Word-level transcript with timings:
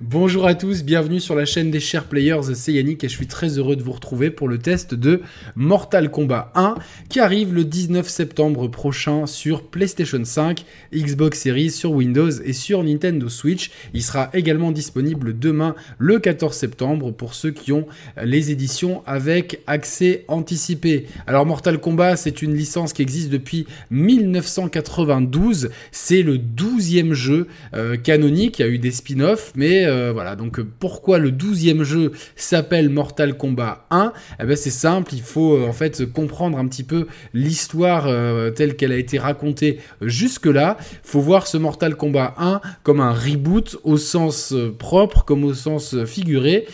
Bonjour 0.00 0.46
à 0.46 0.54
tous, 0.54 0.84
bienvenue 0.84 1.20
sur 1.20 1.34
la 1.34 1.44
chaîne 1.44 1.70
des 1.70 1.78
chers 1.78 2.04
players, 2.04 2.54
c'est 2.54 2.72
Yannick 2.72 3.04
et 3.04 3.10
je 3.10 3.14
suis 3.14 3.26
très 3.26 3.58
heureux 3.58 3.76
de 3.76 3.82
vous 3.82 3.92
retrouver 3.92 4.30
pour 4.30 4.48
le 4.48 4.56
test 4.56 4.94
de 4.94 5.20
Mortal 5.54 6.10
Kombat 6.10 6.50
1 6.54 6.76
qui 7.10 7.20
arrive 7.20 7.52
le 7.52 7.64
19 7.64 8.08
septembre 8.08 8.68
prochain 8.68 9.26
sur 9.26 9.64
PlayStation 9.64 10.24
5, 10.24 10.64
Xbox 10.94 11.40
Series, 11.40 11.70
sur 11.70 11.92
Windows 11.92 12.30
et 12.30 12.54
sur 12.54 12.82
Nintendo 12.82 13.28
Switch. 13.28 13.70
Il 13.92 14.02
sera 14.02 14.30
également 14.32 14.72
disponible 14.72 15.38
demain 15.38 15.74
le 15.98 16.18
14 16.18 16.56
septembre 16.56 17.10
pour 17.10 17.34
ceux 17.34 17.50
qui 17.50 17.70
ont 17.72 17.86
les 18.22 18.50
éditions 18.50 19.02
avec 19.04 19.60
accès 19.66 20.24
anticipé. 20.28 21.06
Alors 21.26 21.44
Mortal 21.44 21.78
Kombat 21.78 22.16
c'est 22.16 22.40
une 22.40 22.54
licence 22.54 22.94
qui 22.94 23.02
existe 23.02 23.28
depuis 23.28 23.66
1992, 23.90 25.68
c'est 25.90 26.22
le 26.22 26.38
12e 26.38 27.12
jeu 27.12 27.46
euh, 27.74 27.98
canonique, 27.98 28.58
il 28.58 28.62
y 28.62 28.64
a 28.64 28.68
eu 28.68 28.78
des 28.78 28.90
spin-offs 28.90 29.52
mais 29.54 29.81
euh, 29.84 30.12
voilà, 30.12 30.36
donc 30.36 30.58
euh, 30.58 30.66
pourquoi 30.78 31.18
le 31.18 31.30
12e 31.30 31.82
jeu 31.82 32.12
s'appelle 32.36 32.88
Mortal 32.88 33.36
Kombat 33.36 33.86
1 33.90 34.12
Eh 34.40 34.44
ben 34.44 34.56
c'est 34.56 34.70
simple, 34.70 35.14
il 35.14 35.22
faut 35.22 35.56
euh, 35.56 35.66
en 35.66 35.72
fait 35.72 36.10
comprendre 36.12 36.58
un 36.58 36.66
petit 36.68 36.84
peu 36.84 37.06
l'histoire 37.34 38.08
telle 38.54 38.76
qu'elle 38.76 38.92
a 38.92 38.96
été 38.96 39.18
racontée 39.18 39.78
jusque-là. 40.00 40.76
Faut 41.02 41.20
voir 41.20 41.46
ce 41.46 41.56
Mortal 41.56 41.96
Kombat 41.96 42.34
1 42.38 42.60
comme 42.82 43.00
un 43.00 43.12
reboot 43.12 43.78
au 43.84 43.96
sens 43.96 44.54
propre 44.78 45.24
comme 45.24 45.44
au 45.44 45.54
sens 45.54 46.04
figuré. 46.04 46.66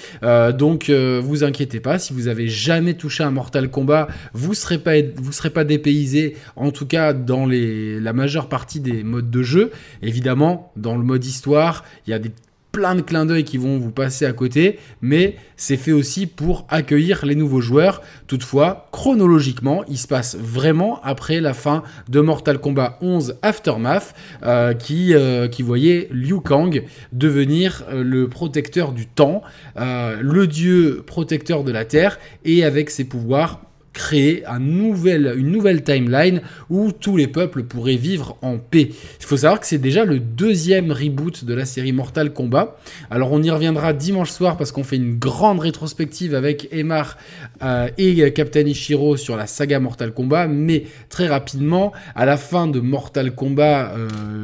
donc 0.57 0.91
vous 0.91 1.45
inquiétez 1.45 1.81
pas, 1.81 1.99
si 1.99 2.13
vous 2.13 2.29
avez 2.29 2.49
jamais 2.49 2.95
touché 2.95 3.23
un 3.25 3.31
Mortal 3.31 3.71
Kombat, 3.71 4.09
vous 4.33 4.55
serez 4.55 4.79
pas 4.79 4.93
serez 5.31 5.51
pas 5.51 5.65
dépaysé 5.65 6.37
en 6.57 6.71
tout 6.71 6.87
cas 6.87 7.13
dans 7.13 7.47
la 7.47 8.13
majeure 8.13 8.49
partie 8.49 8.81
des 8.81 9.03
modes 9.03 9.31
de 9.31 9.43
jeu. 9.43 9.71
Évidemment, 10.03 10.73
dans 10.77 10.97
le 10.97 11.05
mode 11.05 11.25
histoire, 11.25 11.85
il 12.07 12.11
y 12.11 12.15
a 12.15 12.19
des 12.19 12.33
plein 12.79 12.95
de 12.95 13.01
clins 13.01 13.27
d'œil 13.27 13.43
qui 13.43 13.59
vont 13.59 13.77
vous 13.77 13.91
passer 13.91 14.25
à 14.25 14.33
côté, 14.33 14.79
mais 15.03 15.35
c'est 15.57 15.77
fait 15.77 15.91
aussi 15.91 16.27
pour 16.29 16.65
accueillir 16.69 17.27
les 17.27 17.35
nouveaux 17.35 17.61
joueurs. 17.61 18.03
Toutefois, 18.29 18.87
chronologiquement, 18.93 19.83
il 19.89 19.99
se 19.99 20.07
passe 20.07 20.37
vraiment 20.37 21.01
après 21.03 21.41
la 21.41 21.55
fin 21.55 21.83
de 22.09 22.21
Mortal 22.21 22.61
Kombat 22.61 22.97
11 23.01 23.35
Aftermath, 23.43 24.15
euh, 24.45 24.75
qui, 24.75 25.13
euh, 25.13 25.49
qui 25.49 25.63
voyait 25.63 26.07
Liu 26.13 26.41
Kang 26.41 26.85
devenir 27.13 27.83
euh, 27.91 28.05
le 28.05 28.29
protecteur 28.29 28.93
du 28.93 29.07
temps, 29.09 29.43
le 29.77 30.47
dieu 30.47 31.03
protecteur 31.05 31.65
de 31.65 31.73
la 31.73 31.85
Terre, 31.85 32.21
et 32.45 32.63
avec 32.63 32.91
ses 32.91 33.05
pouvoirs 33.05 33.61
créer 33.99 34.45
une 34.47 35.51
nouvelle 35.51 35.83
timeline 35.83 36.41
où 36.71 36.93
tous 36.93 37.17
les 37.17 37.27
peuples 37.27 37.65
pourraient 37.65 37.97
vivre 37.97 38.39
en 38.43 38.57
paix. 38.57 38.91
Il 39.21 39.27
faut 39.27 39.37
savoir 39.37 39.59
que 39.59 39.67
c'est 39.67 39.79
déjà 39.79 40.05
le 40.05 40.21
deuxième 40.21 40.93
reboot 40.93 41.45
de 41.45 41.53
la 41.53 41.65
série 41.65 41.93
Mortal 41.93 42.33
Kombat. 42.33 42.77
Alors 43.11 43.33
on 43.33 43.43
y 43.43 43.51
reviendra 43.51 43.93
dimanche 43.93 44.31
soir 44.31 44.57
parce 44.57 44.71
qu'on 44.71 44.85
fait 44.85 44.97
une 44.97 45.19
grande 45.19 45.59
rétrospective 45.59 46.37
avec 46.37 46.69
Emar 46.73 47.19
euh, 47.63 47.89
et 47.99 48.33
Captain 48.33 48.67
Ishiro 48.67 49.17
sur 49.17 49.37
la 49.37 49.49
saga 49.49 49.81
Mortal 49.81 50.13
Kombat, 50.13 50.47
mais 50.47 50.85
très 51.09 51.27
rapidement, 51.27 51.93
à 52.15 52.25
la 52.25 52.37
fin 52.37 52.69
de 52.69 52.79
Mortal 52.79 53.35
Kombat 53.35 53.95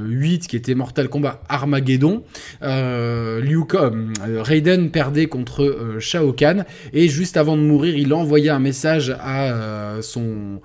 8, 0.06 0.42
euh, 0.42 0.46
qui 0.48 0.56
était 0.56 0.74
Mortal 0.74 1.08
Kombat 1.08 1.40
Armageddon, 1.48 2.24
euh, 2.62 3.40
Liu 3.40 3.62
euh, 3.74 3.90
Raiden 4.42 4.90
perdait 4.90 5.26
contre 5.26 5.96
Shao 6.00 6.32
Kahn 6.32 6.64
et 6.92 7.08
juste 7.08 7.36
avant 7.36 7.56
de 7.56 7.62
mourir, 7.62 7.96
il 7.96 8.12
envoyait 8.12 8.50
un 8.50 8.58
message 8.58 9.14
à 9.20 9.43
euh, 9.52 10.02
son, 10.02 10.60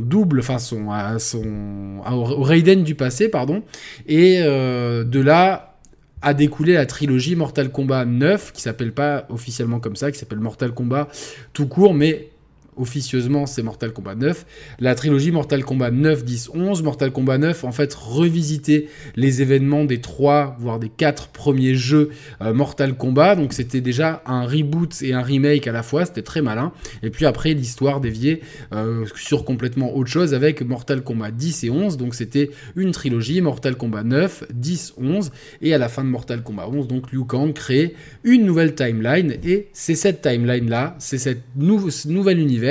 double, 0.00 0.40
enfin 0.40 0.58
son, 0.58 0.90
à 0.90 1.18
son, 1.18 2.00
au 2.06 2.42
Raiden 2.42 2.84
du 2.84 2.94
passé, 2.94 3.28
pardon. 3.28 3.62
Et 4.06 4.38
euh, 4.40 5.04
de 5.04 5.20
là 5.20 5.76
a 6.22 6.34
découlé 6.34 6.74
la 6.74 6.86
trilogie 6.86 7.36
Mortal 7.36 7.70
Kombat 7.70 8.06
9, 8.06 8.52
qui 8.52 8.62
s'appelle 8.62 8.92
pas 8.92 9.26
officiellement 9.28 9.78
comme 9.78 9.96
ça, 9.96 10.10
qui 10.10 10.18
s'appelle 10.18 10.40
Mortal 10.40 10.72
Kombat 10.72 11.08
tout 11.52 11.66
court, 11.66 11.92
mais 11.92 12.30
officieusement 12.76 13.46
c'est 13.46 13.62
Mortal 13.62 13.92
Kombat 13.92 14.14
9. 14.16 14.46
La 14.80 14.94
trilogie 14.94 15.30
Mortal 15.30 15.64
Kombat 15.64 15.90
9, 15.90 16.24
10, 16.24 16.50
11. 16.54 16.82
Mortal 16.82 17.12
Kombat 17.12 17.38
9, 17.38 17.64
en 17.64 17.72
fait, 17.72 17.94
revisiter 17.94 18.88
les 19.16 19.42
événements 19.42 19.84
des 19.84 20.00
trois, 20.00 20.56
voire 20.58 20.78
des 20.78 20.88
quatre 20.88 21.28
premiers 21.28 21.74
jeux 21.74 22.10
euh, 22.42 22.52
Mortal 22.52 22.96
Kombat. 22.96 23.36
Donc 23.36 23.52
c'était 23.52 23.80
déjà 23.80 24.22
un 24.26 24.46
reboot 24.46 25.02
et 25.02 25.12
un 25.12 25.22
remake 25.22 25.66
à 25.66 25.72
la 25.72 25.82
fois, 25.82 26.04
c'était 26.04 26.22
très 26.22 26.42
malin. 26.42 26.72
Et 27.02 27.10
puis 27.10 27.26
après, 27.26 27.54
l'histoire 27.54 28.00
déviée 28.00 28.40
euh, 28.72 29.04
sur 29.14 29.44
complètement 29.44 29.96
autre 29.96 30.10
chose 30.10 30.34
avec 30.34 30.62
Mortal 30.62 31.02
Kombat 31.02 31.30
10 31.30 31.64
et 31.64 31.70
11. 31.70 31.96
Donc 31.96 32.14
c'était 32.14 32.50
une 32.76 32.92
trilogie, 32.92 33.40
Mortal 33.40 33.76
Kombat 33.76 34.04
9, 34.04 34.44
10, 34.52 34.94
11. 34.98 35.30
Et 35.62 35.74
à 35.74 35.78
la 35.78 35.88
fin 35.88 36.04
de 36.04 36.08
Mortal 36.08 36.42
Kombat 36.42 36.68
11, 36.68 36.88
donc 36.88 37.12
Liu 37.12 37.24
Kang 37.24 37.52
crée 37.52 37.94
une 38.24 38.44
nouvelle 38.44 38.74
timeline. 38.74 39.36
Et 39.44 39.68
c'est 39.72 39.94
cette 39.94 40.22
timeline-là, 40.22 40.96
c'est 40.98 41.18
cette 41.18 41.42
nouveau, 41.56 41.90
nouvel 42.06 42.38
univers 42.38 42.63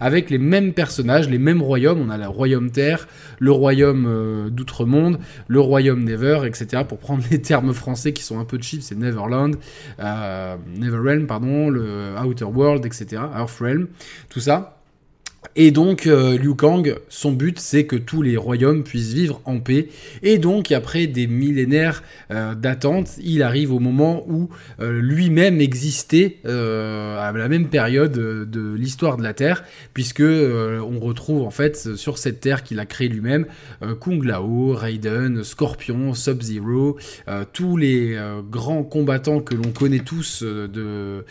avec 0.00 0.30
les 0.30 0.38
mêmes 0.38 0.72
personnages, 0.72 1.28
les 1.28 1.38
mêmes 1.38 1.62
royaumes. 1.62 2.00
On 2.00 2.10
a 2.10 2.18
le 2.18 2.28
royaume 2.28 2.70
Terre, 2.70 3.08
le 3.38 3.52
royaume 3.52 4.06
euh, 4.08 4.50
d'Outre-Monde, 4.50 5.18
le 5.48 5.60
royaume 5.60 6.04
Never, 6.04 6.42
etc. 6.46 6.84
Pour 6.88 6.98
prendre 6.98 7.22
les 7.30 7.40
termes 7.40 7.72
français 7.72 8.12
qui 8.12 8.22
sont 8.22 8.38
un 8.38 8.44
peu 8.44 8.58
cheap, 8.60 8.82
c'est 8.82 8.96
Neverland, 8.96 9.56
euh, 10.00 10.56
Neverrealm, 10.76 11.26
pardon, 11.26 11.68
le 11.68 12.14
Outer 12.24 12.44
World, 12.44 12.84
etc. 12.86 13.22
Earthrealm, 13.36 13.88
tout 14.28 14.40
ça. 14.40 14.79
Et 15.56 15.72
donc 15.72 16.06
euh, 16.06 16.38
Liu 16.38 16.54
Kang, 16.54 16.96
son 17.08 17.32
but 17.32 17.58
c'est 17.58 17.84
que 17.84 17.96
tous 17.96 18.22
les 18.22 18.36
royaumes 18.36 18.84
puissent 18.84 19.12
vivre 19.12 19.40
en 19.44 19.58
paix. 19.58 19.88
Et 20.22 20.38
donc 20.38 20.70
après 20.70 21.06
des 21.08 21.26
millénaires 21.26 22.02
euh, 22.30 22.54
d'attente, 22.54 23.08
il 23.22 23.42
arrive 23.42 23.72
au 23.72 23.80
moment 23.80 24.24
où 24.28 24.48
euh, 24.80 25.00
lui-même 25.00 25.60
existait 25.60 26.38
à 26.44 27.32
la 27.34 27.48
même 27.48 27.68
période 27.68 28.12
de 28.12 28.74
l'histoire 28.74 29.16
de 29.16 29.22
la 29.22 29.34
Terre, 29.34 29.64
puisque 29.94 30.22
on 30.22 30.98
retrouve 31.00 31.42
en 31.42 31.50
fait 31.50 31.96
sur 31.96 32.18
cette 32.18 32.40
Terre 32.40 32.62
qu'il 32.62 32.78
a 32.78 32.86
créée 32.86 33.08
lui-même 33.08 33.46
Kung 34.00 34.24
Lao, 34.24 34.74
Raiden, 34.74 35.42
Scorpion, 35.44 36.14
Sub-Zero, 36.14 36.96
tous 37.52 37.76
les 37.76 38.18
grands 38.50 38.82
combattants 38.82 39.40
que 39.40 39.54
l'on 39.54 39.70
connaît 39.70 40.00
tous 40.00 40.42
de, 40.42 41.24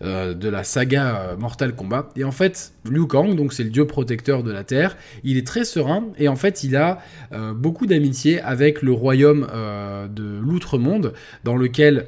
de 0.00 0.48
la 0.48 0.64
saga 0.64 1.36
Mortal 1.38 1.74
Kombat. 1.74 2.10
Et 2.16 2.24
en 2.24 2.32
fait, 2.32 2.72
Liu 2.84 3.06
Kang, 3.06 3.34
donc 3.34 3.52
c'est 3.52 3.59
le 3.64 3.70
dieu 3.70 3.86
protecteur 3.86 4.42
de 4.42 4.50
la 4.50 4.64
Terre. 4.64 4.96
Il 5.24 5.36
est 5.36 5.46
très 5.46 5.64
serein 5.64 6.08
et 6.18 6.28
en 6.28 6.36
fait 6.36 6.64
il 6.64 6.76
a 6.76 7.00
euh, 7.32 7.52
beaucoup 7.52 7.86
d'amitié 7.86 8.40
avec 8.40 8.82
le 8.82 8.92
royaume 8.92 9.46
euh, 9.52 10.08
de 10.08 10.38
l'outre-monde 10.40 11.12
dans 11.44 11.56
lequel 11.56 12.06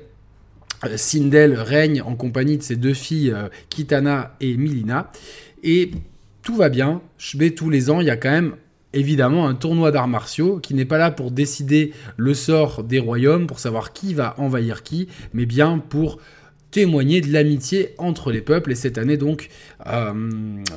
euh, 0.85 0.97
Sindel 0.97 1.55
règne 1.55 2.03
en 2.03 2.15
compagnie 2.15 2.59
de 2.59 2.63
ses 2.63 2.77
deux 2.77 2.95
filles 2.95 3.35
Kitana 3.69 4.37
et 4.41 4.57
Milina. 4.57 5.11
Et 5.63 5.93
tout 6.43 6.57
va 6.57 6.69
bien, 6.69 7.03
mais 7.37 7.51
tous 7.51 7.71
les 7.71 7.91
ans 7.91 8.01
il 8.01 8.07
y 8.07 8.11
a 8.11 8.17
quand 8.17 8.31
même 8.31 8.55
évidemment 8.93 9.47
un 9.47 9.55
tournoi 9.55 9.91
d'arts 9.91 10.09
martiaux 10.09 10.59
qui 10.59 10.75
n'est 10.75 10.85
pas 10.85 10.99
là 10.99 11.11
pour 11.11 11.31
décider 11.31 11.93
le 12.17 12.35
sort 12.35 12.85
des 12.85 12.99
royaumes, 12.99 13.47
pour 13.47 13.59
savoir 13.59 13.93
qui 13.93 14.15
va 14.15 14.35
envahir 14.39 14.83
qui, 14.83 15.09
mais 15.33 15.47
bien 15.47 15.79
pour 15.79 16.19
témoigner 16.73 17.21
de 17.21 17.33
l'amitié 17.33 17.95
entre 17.99 18.33
les 18.33 18.41
peuples. 18.41 18.73
Et 18.73 18.75
cette 18.75 18.99
année, 18.99 19.17
donc, 19.17 19.49
euh, 19.87 20.13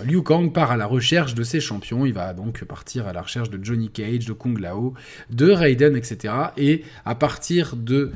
Liu 0.06 0.22
Kang 0.22 0.54
part 0.54 0.70
à 0.70 0.78
la 0.78 0.86
recherche 0.86 1.34
de 1.34 1.42
ses 1.44 1.60
champions. 1.60 2.06
Il 2.06 2.14
va 2.14 2.34
donc 2.34 2.64
partir 2.66 3.08
à 3.08 3.14
la 3.14 3.24
recherche 3.24 3.50
de 3.50 3.64
Johnny 3.64 3.90
Cage, 3.90 4.26
de 4.26 4.34
Kung 4.34 4.60
Lao, 4.60 4.94
de 5.32 5.50
Raiden, 5.50 5.96
etc. 5.96 6.34
Et 6.58 6.84
à 7.06 7.16
partir 7.16 7.76
de 7.76 8.12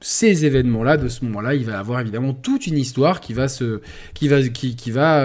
ces 0.00 0.46
événements-là, 0.46 0.96
de 0.96 1.08
ce 1.08 1.24
moment-là, 1.26 1.54
il 1.54 1.66
va 1.66 1.78
avoir 1.78 2.00
évidemment 2.00 2.32
toute 2.32 2.66
une 2.66 2.78
histoire 2.78 3.20
qui 3.20 3.34
va, 3.34 3.46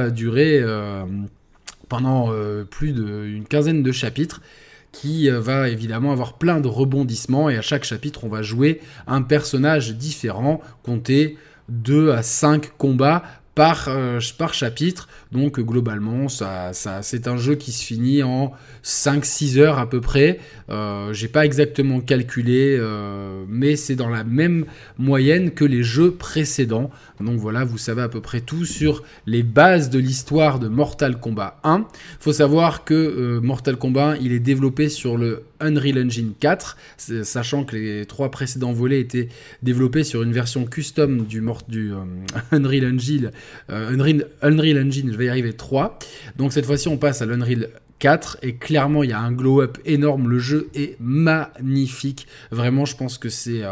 durer 0.10 0.60
euh, 0.62 1.06
pendant 1.88 2.34
euh, 2.34 2.66
plus 2.66 2.92
d'une 2.92 3.46
quinzaine 3.46 3.82
de 3.84 3.92
chapitres 3.94 4.42
qui 4.92 5.30
va 5.30 5.68
évidemment 5.68 6.14
avoir 6.14 6.38
plein 6.38 6.62
de 6.62 6.70
rebondissements 6.70 7.50
et 7.50 7.58
à 7.58 7.62
chaque 7.62 7.84
chapitre 7.84 8.24
on 8.24 8.30
va 8.30 8.42
jouer 8.42 8.80
un 9.08 9.22
personnage 9.22 9.94
différent, 9.94 10.62
compter 10.84 11.38
2 11.70 12.12
à 12.12 12.24
5 12.24 12.78
combats 12.78 13.24
par, 13.56 13.86
euh, 13.88 14.20
par 14.38 14.54
chapitre. 14.54 15.08
Donc 15.32 15.60
globalement, 15.60 16.28
ça, 16.28 16.74
ça, 16.74 17.02
c'est 17.02 17.28
un 17.28 17.38
jeu 17.38 17.56
qui 17.56 17.72
se 17.72 17.84
finit 17.84 18.22
en 18.22 18.52
5-6 18.84 19.58
heures 19.58 19.80
à 19.80 19.90
peu 19.90 20.02
près. 20.02 20.40
Euh, 20.70 21.14
J'ai 21.14 21.30
pas 21.30 21.46
exactement 21.46 22.02
calculé, 22.02 22.78
euh, 22.80 23.46
mais 23.48 23.78
c'est 23.78 23.96
dans 23.96 24.10
la 24.10 24.24
même 24.24 24.66
moyenne 24.98 25.52
que 25.52 25.66
les 25.66 25.84
jeux 25.84 26.12
précédents. 26.12 26.92
Donc 27.20 27.40
voilà, 27.40 27.64
vous 27.64 27.78
savez 27.78 28.02
à 28.02 28.10
peu 28.10 28.22
près 28.22 28.42
tout 28.42 28.66
sur 28.66 29.04
les 29.26 29.44
bases 29.44 29.90
de 29.90 30.00
l'histoire 30.00 30.60
de 30.60 30.68
Mortal 30.68 31.20
Kombat 31.20 31.60
1. 31.64 31.86
Faut 32.20 32.34
savoir 32.34 32.84
que 32.84 32.94
euh, 32.94 33.42
Mortal 33.42 33.78
Kombat 33.78 34.18
il 34.22 34.32
est 34.32 34.40
développé 34.40 34.90
sur 34.90 35.18
le 35.18 35.44
Unreal 35.60 36.06
Engine 36.06 36.34
4, 36.40 36.78
sachant 37.24 37.64
que 37.64 37.76
les 37.76 38.06
trois 38.06 38.30
précédents 38.30 38.74
volets 38.74 39.00
étaient 39.00 39.30
développés 39.64 40.04
sur 40.04 40.24
une 40.24 40.34
version 40.34 40.66
custom 40.66 41.26
du, 41.26 41.42
euh, 41.42 42.04
Unreal 42.52 42.94
Engine, 42.94 43.32
euh, 43.70 43.90
Unreal, 44.42 44.86
Engine, 44.86 45.12
je 45.12 45.18
vais 45.18 45.26
y 45.26 45.30
arriver 45.30 45.54
3. 45.54 45.98
Donc 46.38 46.54
cette 46.54 46.66
fois-ci 46.66 46.88
on 46.88 46.98
passe 46.98 47.22
à 47.22 47.26
l'Unreal 47.26 47.70
4 48.00 48.38
et 48.42 48.56
clairement 48.56 49.04
il 49.04 49.10
y 49.10 49.14
a 49.14 49.20
un 49.20 49.32
glow 49.32 49.62
up 49.62 49.78
énorme. 49.86 50.30
Le 50.30 50.40
jeu 50.40 50.70
est 50.74 50.98
magnifique. 51.00 52.28
Vraiment 52.52 52.86
je 52.86 52.96
pense 52.96 53.18
que 53.18 53.30
c'est 53.30 53.64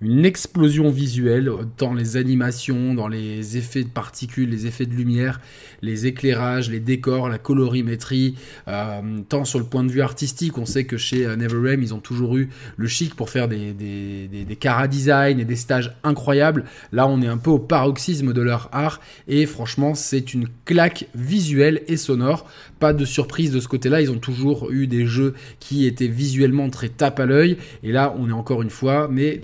une 0.00 0.24
explosion 0.24 0.90
visuelle 0.90 1.50
dans 1.76 1.92
les 1.92 2.16
animations 2.16 2.94
dans 2.94 3.08
les 3.08 3.58
effets 3.58 3.84
de 3.84 3.88
particules 3.88 4.48
les 4.48 4.66
effets 4.66 4.86
de 4.86 4.94
lumière 4.94 5.40
les 5.82 6.06
éclairages 6.06 6.70
les 6.70 6.80
décors 6.80 7.28
la 7.28 7.36
colorimétrie 7.36 8.34
euh, 8.68 9.20
tant 9.28 9.44
sur 9.44 9.58
le 9.58 9.64
point 9.64 9.84
de 9.84 9.90
vue 9.90 10.00
artistique. 10.00 10.56
On 10.58 10.66
sait 10.66 10.84
que 10.84 10.96
chez 10.96 11.26
euh, 11.26 11.36
NeverRealm 11.36 11.82
ils 11.82 11.94
ont 11.94 12.00
toujours 12.00 12.36
eu 12.36 12.48
le 12.76 12.86
chic 12.86 13.14
pour 13.14 13.30
faire 13.30 13.48
des, 13.48 14.56
cara 14.58 14.88
design 14.88 15.40
et 15.40 15.44
des 15.44 15.56
stages 15.56 15.96
incroyables. 16.02 16.64
Là 16.92 17.06
on 17.06 17.20
est 17.20 17.28
un 17.28 17.38
peu 17.38 17.50
au 17.50 17.58
paroxysme 17.58 18.32
de 18.32 18.42
leur 18.42 18.68
art. 18.72 19.00
Et 19.28 19.46
franchement 19.46 19.94
c'est 19.94 20.34
une 20.34 20.48
claque 20.64 21.06
visuelle 21.14 21.82
et 21.88 21.96
sonore 21.96 22.46
pas 22.80 22.92
de 22.92 23.04
surprise 23.04 23.52
de 23.52 23.60
ce 23.60 23.68
côté-là. 23.68 24.00
Ils 24.00 24.10
ont 24.10 24.18
toujours 24.18 24.70
eu 24.72 24.88
des 24.88 25.06
jeux 25.06 25.34
qui 25.60 25.86
étaient 25.86 26.08
visuellement 26.08 26.68
très 26.70 26.88
tape 26.88 27.20
à 27.20 27.26
l'œil. 27.26 27.58
Et 27.84 27.92
là, 27.92 28.14
on 28.18 28.28
est 28.28 28.32
encore 28.32 28.62
une 28.62 28.70
fois, 28.70 29.06
mais 29.08 29.40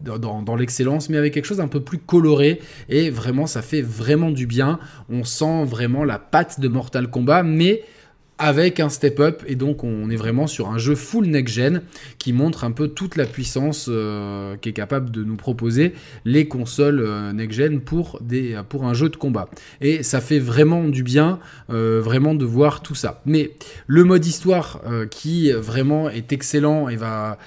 dans, 0.00 0.56
l'excellence, 0.56 1.08
mais 1.08 1.16
avec 1.16 1.32
quelque 1.34 1.46
chose 1.46 1.60
un 1.60 1.68
peu 1.68 1.80
plus 1.80 1.98
coloré. 1.98 2.60
Et 2.88 3.10
vraiment, 3.10 3.46
ça 3.46 3.62
fait 3.62 3.82
vraiment 3.82 4.30
du 4.30 4.46
bien. 4.46 4.78
On 5.08 5.24
sent 5.24 5.64
vraiment 5.64 6.04
la 6.04 6.18
patte 6.18 6.60
de 6.60 6.68
Mortal 6.68 7.08
Kombat, 7.08 7.42
mais 7.42 7.82
avec 8.44 8.78
un 8.78 8.90
step 8.90 9.20
up 9.20 9.42
et 9.46 9.54
donc 9.54 9.84
on 9.84 10.10
est 10.10 10.16
vraiment 10.16 10.46
sur 10.46 10.68
un 10.68 10.76
jeu 10.76 10.94
full 10.94 11.24
next 11.24 11.54
gen 11.54 11.80
qui 12.18 12.34
montre 12.34 12.64
un 12.64 12.72
peu 12.72 12.88
toute 12.88 13.16
la 13.16 13.24
puissance 13.24 13.86
euh, 13.88 14.56
qui 14.60 14.68
est 14.68 14.74
capable 14.74 15.10
de 15.10 15.24
nous 15.24 15.36
proposer 15.36 15.94
les 16.26 16.46
consoles 16.46 17.00
euh, 17.00 17.32
next 17.32 17.56
gen 17.56 17.80
pour 17.80 18.20
pour 18.68 18.84
un 18.84 18.92
jeu 18.92 19.08
de 19.08 19.16
combat. 19.16 19.48
Et 19.80 20.02
ça 20.02 20.20
fait 20.20 20.38
vraiment 20.38 20.84
du 20.88 21.02
bien 21.02 21.38
euh, 21.70 22.02
vraiment 22.04 22.34
de 22.34 22.44
voir 22.44 22.82
tout 22.82 22.94
ça. 22.94 23.22
Mais 23.24 23.52
le 23.86 24.04
mode 24.04 24.26
histoire 24.26 24.82
qui 25.10 25.50
vraiment 25.50 26.10
est 26.10 26.32
excellent 26.32 26.90
et 26.90 26.96
va 26.96 27.38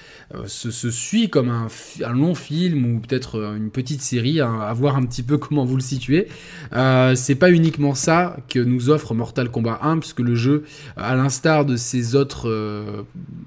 se, 0.48 0.72
suit 0.72 1.30
comme 1.30 1.50
un, 1.50 1.68
un 2.04 2.14
long 2.14 2.34
film 2.34 2.96
ou 2.96 3.00
peut-être 3.00 3.54
une 3.56 3.70
petite 3.70 4.02
série 4.02 4.42
hein, 4.42 4.60
à 4.62 4.74
voir 4.74 4.98
un 4.98 5.06
petit 5.06 5.22
peu 5.22 5.38
comment 5.38 5.64
vous 5.64 5.76
le 5.76 5.82
situez 5.82 6.28
c'est 7.16 7.36
pas 7.36 7.52
uniquement 7.52 7.94
ça 7.94 8.38
que 8.50 8.60
nous 8.60 8.90
offre 8.90 9.14
Mortal 9.14 9.50
Kombat 9.50 9.80
1 9.84 10.00
puisque 10.00 10.22
le 10.22 10.36
jeu 10.36 10.64
à 10.96 11.16
l'instar 11.16 11.66
de 11.66 11.76
ses 11.76 12.16
autres, 12.16 12.50
euh, 12.50 13.04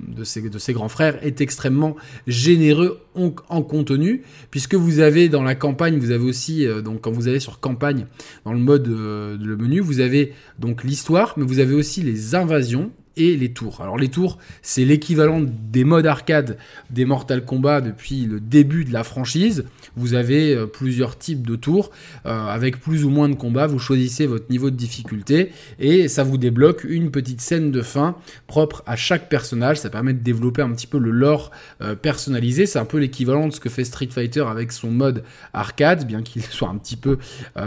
de, 0.09 0.25
ses, 0.25 0.73
grands 0.73 0.89
frères, 0.89 1.25
est 1.25 1.41
extrêmement 1.41 1.97
généreux 2.27 3.01
en, 3.15 3.63
contenu, 3.63 4.23
puisque 4.51 4.75
vous 4.75 5.01
avez 5.01 5.29
dans 5.29 5.43
la 5.43 5.55
campagne, 5.55 5.99
vous 5.99 6.11
avez 6.11 6.25
aussi, 6.25 6.67
euh, 6.67 6.83
donc 6.83 7.03
quand 7.03 7.11
vous 7.11 7.29
allez 7.29 7.41
sur 7.41 7.61
campagne, 7.61 8.07
dans 8.45 8.53
le 8.53 8.59
mode 8.59 8.89
euh, 8.89 9.37
le 9.41 9.57
menu, 9.57 9.81
vous 9.81 10.01
avez 10.01 10.33
donc 10.59 10.85
l'histoire, 10.85 11.35
mais 11.37 11.45
vous 11.45 11.59
avez 11.59 11.75
aussi 11.75 12.03
les 12.03 12.35
invasions, 12.35 12.91
et 13.17 13.37
les 13.37 13.53
tours. 13.53 13.81
Alors 13.81 13.99
les 13.99 14.09
tours, 14.09 14.39
c'est 14.63 14.85
l'équivalent 14.85 15.41
des 15.43 15.85
modes 15.85 16.07
arcade 16.07 16.59
des 16.91 17.05
Mortal 17.05 17.45
Kombat 17.45 17.81
depuis 17.81 18.27
le 18.27 18.41
début 18.41 18.85
de 18.85 18.93
la 18.93 19.05
franchise. 19.05 19.65
Vous 19.97 20.15
avez 20.15 20.55
euh, 20.55 20.67
plusieurs 20.67 21.19
types 21.19 21.47
de 21.47 21.57
tours 21.57 21.91
euh, 22.27 22.47
avec 22.47 22.81
plus 22.81 23.05
ou 23.05 23.11
moins 23.11 23.29
de 23.29 23.35
combats. 23.35 23.67
Vous 23.67 23.79
choisissez 23.79 24.27
votre 24.27 24.51
niveau 24.51 24.71
de 24.71 24.77
difficulté 24.77 25.53
et 25.79 26.09
ça 26.09 26.23
vous 26.23 26.39
débloque 26.39 26.85
une 26.85 27.11
petite 27.11 27.41
scène 27.41 27.71
de 27.71 27.83
fin 27.83 28.17
propre 28.47 28.83
à 28.87 28.97
chaque 28.97 29.29
personnage. 29.29 29.79
Ça 29.79 29.91
permet 29.91 30.13
de 30.13 30.23
développer 30.23 30.63
un 30.63 30.71
petit 30.71 30.87
peu 30.87 30.99
le 30.99 31.11
lore 31.11 31.51
euh, 31.83 31.95
personnalisé. 31.95 32.67
C'est 32.67 32.79
un 32.79 32.85
peu 32.85 32.99
l'équivalent 32.99 33.49
de 33.49 33.53
ce 33.53 33.61
que 33.61 33.69
fait 33.69 33.85
Street 33.85 34.09
Fighter 34.11 34.45
avec 34.49 34.73
son 34.73 34.91
mode 34.91 35.25
arcade, 35.53 36.07
bien 36.07 36.23
qu'il 36.23 36.43
soit 36.51 36.69
un 36.69 36.77
petit 36.77 36.97
peu 36.97 37.19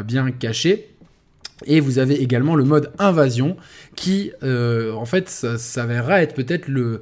bien 0.06 0.32
caché. 0.32 0.93
Et 1.66 1.80
vous 1.80 2.00
avez 2.00 2.22
également 2.22 2.56
le 2.56 2.64
mode 2.64 2.92
invasion 3.00 3.58
qui, 3.96 4.32
euh, 4.44 4.92
en 4.94 5.06
fait, 5.06 5.30
s'avérera 5.30 6.22
être 6.22 6.36
peut-être 6.36 6.68
le, 6.68 7.02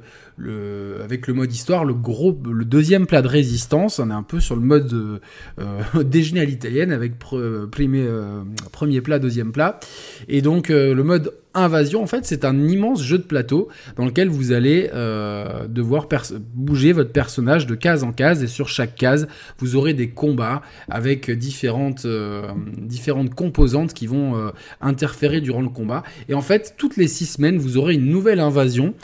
avec 1.02 1.26
le 1.26 1.34
mode 1.34 1.52
histoire, 1.52 1.84
le 1.84 1.94
gros, 1.94 2.38
le 2.44 2.64
deuxième 2.64 3.06
plat 3.06 3.22
de 3.22 3.28
résistance. 3.28 3.98
On 3.98 4.10
est 4.10 4.14
un 4.14 4.22
peu 4.22 4.40
sur 4.40 4.56
le 4.56 4.62
mode 4.62 5.20
déjeuner 6.04 6.40
à 6.40 6.44
l'italienne 6.44 6.92
avec 6.92 7.18
premier, 7.18 8.04
euh, 8.06 8.42
premier 8.72 9.00
plat, 9.00 9.18
deuxième 9.18 9.52
plat. 9.52 9.80
Et 10.28 10.42
donc 10.42 10.70
euh, 10.70 10.94
le 10.94 11.04
mode 11.04 11.32
Invasion, 11.54 12.02
en 12.02 12.06
fait, 12.06 12.24
c'est 12.24 12.46
un 12.46 12.66
immense 12.66 13.02
jeu 13.02 13.18
de 13.18 13.24
plateau 13.24 13.68
dans 13.96 14.06
lequel 14.06 14.28
vous 14.30 14.52
allez 14.52 14.88
euh, 14.94 15.66
devoir 15.68 16.08
bouger 16.54 16.92
votre 16.92 17.12
personnage 17.12 17.66
de 17.66 17.74
case 17.74 18.04
en 18.04 18.12
case 18.12 18.42
et 18.42 18.46
sur 18.46 18.68
chaque 18.68 18.94
case, 18.94 19.28
vous 19.58 19.76
aurez 19.76 19.92
des 19.92 20.08
combats 20.08 20.62
avec 20.88 21.30
différentes, 21.30 22.06
euh, 22.06 22.48
différentes 22.78 23.34
composantes 23.34 23.92
qui 23.92 24.06
vont 24.06 24.34
euh, 24.34 24.50
interférer 24.80 25.42
durant 25.42 25.60
le 25.60 25.68
combat. 25.68 26.04
Et 26.30 26.34
en 26.34 26.40
fait, 26.40 26.74
toutes 26.78 26.96
les 26.96 27.06
six 27.06 27.26
semaines, 27.26 27.58
vous 27.58 27.76
aurez 27.76 27.94
une 27.94 28.06
nouvelle 28.06 28.40
invasion. 28.40 28.94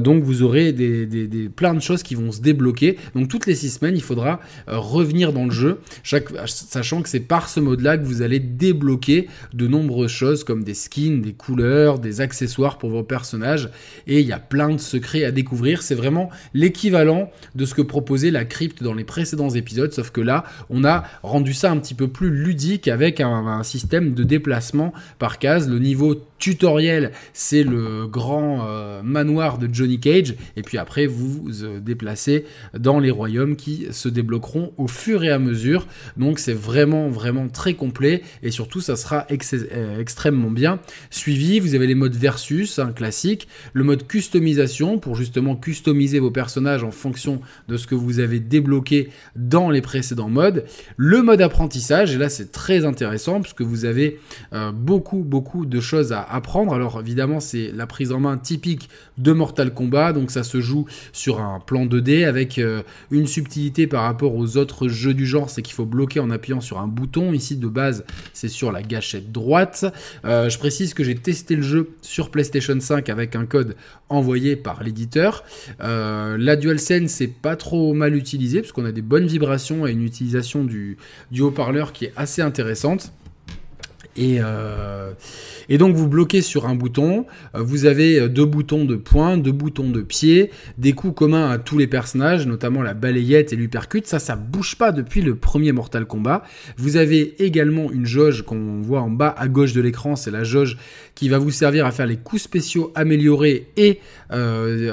donc, 0.00 0.24
vous 0.24 0.42
aurez 0.42 0.72
des, 0.72 1.06
des, 1.06 1.28
des, 1.28 1.48
plein 1.48 1.74
de 1.74 1.80
choses 1.80 2.02
qui 2.02 2.16
vont 2.16 2.32
se 2.32 2.40
débloquer. 2.40 2.98
Donc, 3.14 3.28
toutes 3.28 3.46
les 3.46 3.54
six 3.54 3.70
semaines, 3.70 3.94
il 3.94 4.02
faudra 4.02 4.40
revenir 4.66 5.32
dans 5.32 5.44
le 5.44 5.50
jeu, 5.50 5.78
sachant 6.02 7.02
que 7.02 7.08
c'est 7.08 7.20
par 7.20 7.48
ce 7.48 7.60
mode-là 7.60 7.96
que 7.96 8.04
vous 8.04 8.22
allez 8.22 8.40
débloquer 8.40 9.28
de 9.54 9.68
nombreuses 9.68 10.10
choses 10.10 10.44
comme 10.44 10.64
des 10.64 10.74
skins, 10.74 11.22
des 11.22 11.32
couleurs 11.32 11.91
des 11.98 12.20
accessoires 12.20 12.78
pour 12.78 12.90
vos 12.90 13.02
personnages, 13.02 13.70
et 14.06 14.20
il 14.20 14.26
y 14.26 14.32
a 14.32 14.38
plein 14.38 14.70
de 14.70 14.78
secrets 14.78 15.24
à 15.24 15.30
découvrir. 15.30 15.82
C'est 15.82 15.94
vraiment 15.94 16.30
l'équivalent 16.54 17.30
de 17.54 17.64
ce 17.64 17.74
que 17.74 17.82
proposait 17.82 18.30
la 18.30 18.44
crypte 18.44 18.82
dans 18.82 18.94
les 18.94 19.04
précédents 19.04 19.50
épisodes, 19.50 19.92
sauf 19.92 20.10
que 20.10 20.20
là, 20.20 20.44
on 20.70 20.84
a 20.84 21.04
rendu 21.22 21.54
ça 21.54 21.70
un 21.70 21.78
petit 21.78 21.94
peu 21.94 22.08
plus 22.08 22.30
ludique 22.30 22.88
avec 22.88 23.20
un, 23.20 23.62
système 23.62 24.14
de 24.14 24.24
déplacement 24.24 24.92
par 25.18 25.38
case. 25.38 25.68
Le 25.68 25.78
niveau 25.78 26.16
tutoriel, 26.38 27.12
c'est 27.32 27.62
le 27.62 28.06
grand 28.06 28.66
euh, 28.66 29.02
manoir 29.02 29.58
de 29.58 29.68
Johnny 29.72 30.00
Cage, 30.00 30.34
et 30.56 30.62
puis 30.62 30.78
après, 30.78 31.06
vous 31.06 31.28
vous 31.28 31.64
euh, 31.64 31.80
déplacez 31.80 32.44
dans 32.76 32.98
les 32.98 33.10
royaumes 33.10 33.56
qui 33.56 33.86
se 33.90 34.08
débloqueront 34.08 34.72
au 34.76 34.88
fur 34.88 35.22
et 35.24 35.30
à 35.30 35.38
mesure. 35.38 35.86
Donc 36.16 36.38
c'est 36.38 36.52
vraiment, 36.52 37.08
vraiment 37.08 37.48
très 37.48 37.74
complet, 37.74 38.22
et 38.42 38.50
surtout, 38.50 38.80
ça 38.80 38.96
sera 38.96 39.26
euh, 39.30 40.00
extrêmement 40.00 40.50
bien 40.50 40.80
suivi. 41.10 41.60
Vous 41.60 41.74
avez 41.74 41.81
les 41.86 41.94
modes 41.94 42.14
versus, 42.14 42.78
un 42.78 42.92
classique, 42.92 43.48
le 43.72 43.84
mode 43.84 44.06
customisation 44.06 44.98
pour 44.98 45.16
justement 45.16 45.56
customiser 45.56 46.18
vos 46.18 46.30
personnages 46.30 46.84
en 46.84 46.90
fonction 46.90 47.40
de 47.68 47.76
ce 47.76 47.86
que 47.86 47.94
vous 47.94 48.18
avez 48.18 48.40
débloqué 48.40 49.10
dans 49.36 49.70
les 49.70 49.80
précédents 49.80 50.28
modes, 50.28 50.64
le 50.96 51.22
mode 51.22 51.40
apprentissage, 51.40 52.14
et 52.14 52.18
là 52.18 52.28
c'est 52.28 52.52
très 52.52 52.84
intéressant 52.84 53.40
puisque 53.40 53.62
vous 53.62 53.84
avez 53.84 54.18
euh, 54.52 54.72
beaucoup 54.72 55.18
beaucoup 55.18 55.66
de 55.66 55.80
choses 55.80 56.12
à 56.12 56.22
apprendre. 56.22 56.74
Alors 56.74 57.00
évidemment 57.00 57.40
c'est 57.40 57.72
la 57.72 57.86
prise 57.86 58.12
en 58.12 58.20
main 58.20 58.36
typique 58.36 58.88
de 59.18 59.32
Mortal 59.32 59.72
Kombat, 59.74 60.12
donc 60.12 60.30
ça 60.30 60.42
se 60.42 60.60
joue 60.60 60.86
sur 61.12 61.40
un 61.40 61.60
plan 61.60 61.86
2D 61.86 62.26
avec 62.26 62.58
euh, 62.58 62.82
une 63.10 63.26
subtilité 63.26 63.86
par 63.86 64.02
rapport 64.02 64.34
aux 64.34 64.56
autres 64.56 64.88
jeux 64.88 65.14
du 65.14 65.26
genre, 65.26 65.50
c'est 65.50 65.62
qu'il 65.62 65.74
faut 65.74 65.86
bloquer 65.86 66.20
en 66.20 66.30
appuyant 66.30 66.60
sur 66.60 66.78
un 66.78 66.88
bouton. 66.88 67.32
Ici 67.32 67.56
de 67.56 67.68
base 67.68 68.04
c'est 68.32 68.48
sur 68.48 68.72
la 68.72 68.82
gâchette 68.82 69.32
droite. 69.32 69.84
Euh, 70.24 70.48
je 70.48 70.58
précise 70.58 70.94
que 70.94 71.04
j'ai 71.04 71.14
testé 71.14 71.56
le 71.56 71.62
jeu 71.62 71.71
sur 72.00 72.30
PlayStation 72.30 72.78
5 72.78 73.08
avec 73.08 73.36
un 73.36 73.46
code 73.46 73.76
envoyé 74.08 74.56
par 74.56 74.82
l'éditeur. 74.82 75.44
Euh, 75.80 76.36
la 76.38 76.56
DualSense 76.56 77.10
c'est 77.10 77.28
pas 77.28 77.56
trop 77.56 77.94
mal 77.94 78.14
utilisé 78.16 78.60
parce 78.60 78.72
qu'on 78.72 78.84
a 78.84 78.92
des 78.92 79.02
bonnes 79.02 79.26
vibrations 79.26 79.86
et 79.86 79.92
une 79.92 80.04
utilisation 80.04 80.64
du 80.64 80.96
haut-parleur 81.40 81.92
qui 81.92 82.06
est 82.06 82.12
assez 82.16 82.42
intéressante. 82.42 83.12
Et, 84.16 84.38
euh, 84.40 85.12
et 85.70 85.78
donc 85.78 85.94
vous 85.96 86.06
bloquez 86.06 86.42
sur 86.42 86.66
un 86.66 86.74
bouton, 86.74 87.24
euh, 87.54 87.62
vous 87.62 87.86
avez 87.86 88.20
euh, 88.20 88.28
deux 88.28 88.44
boutons 88.44 88.84
de 88.84 88.96
poing, 88.96 89.38
deux 89.38 89.52
boutons 89.52 89.88
de 89.88 90.02
pied, 90.02 90.50
des 90.76 90.92
coups 90.92 91.14
communs 91.14 91.48
à 91.48 91.58
tous 91.58 91.78
les 91.78 91.86
personnages, 91.86 92.46
notamment 92.46 92.82
la 92.82 92.92
balayette 92.92 93.54
et 93.54 93.56
l'uppercut. 93.56 94.02
Ça, 94.04 94.18
ça 94.18 94.36
bouge 94.36 94.76
pas 94.76 94.92
depuis 94.92 95.22
le 95.22 95.34
premier 95.34 95.72
Mortal 95.72 96.04
Kombat. 96.04 96.42
Vous 96.76 96.96
avez 96.96 97.42
également 97.42 97.90
une 97.90 98.04
jauge 98.04 98.42
qu'on 98.42 98.82
voit 98.82 99.00
en 99.00 99.10
bas 99.10 99.34
à 99.38 99.48
gauche 99.48 99.72
de 99.72 99.80
l'écran, 99.80 100.14
c'est 100.14 100.30
la 100.30 100.44
jauge 100.44 100.76
qui 101.14 101.28
va 101.28 101.38
vous 101.38 101.50
servir 101.50 101.86
à 101.86 101.90
faire 101.90 102.06
les 102.06 102.16
coups 102.16 102.42
spéciaux 102.42 102.92
améliorés 102.94 103.68
et 103.76 104.00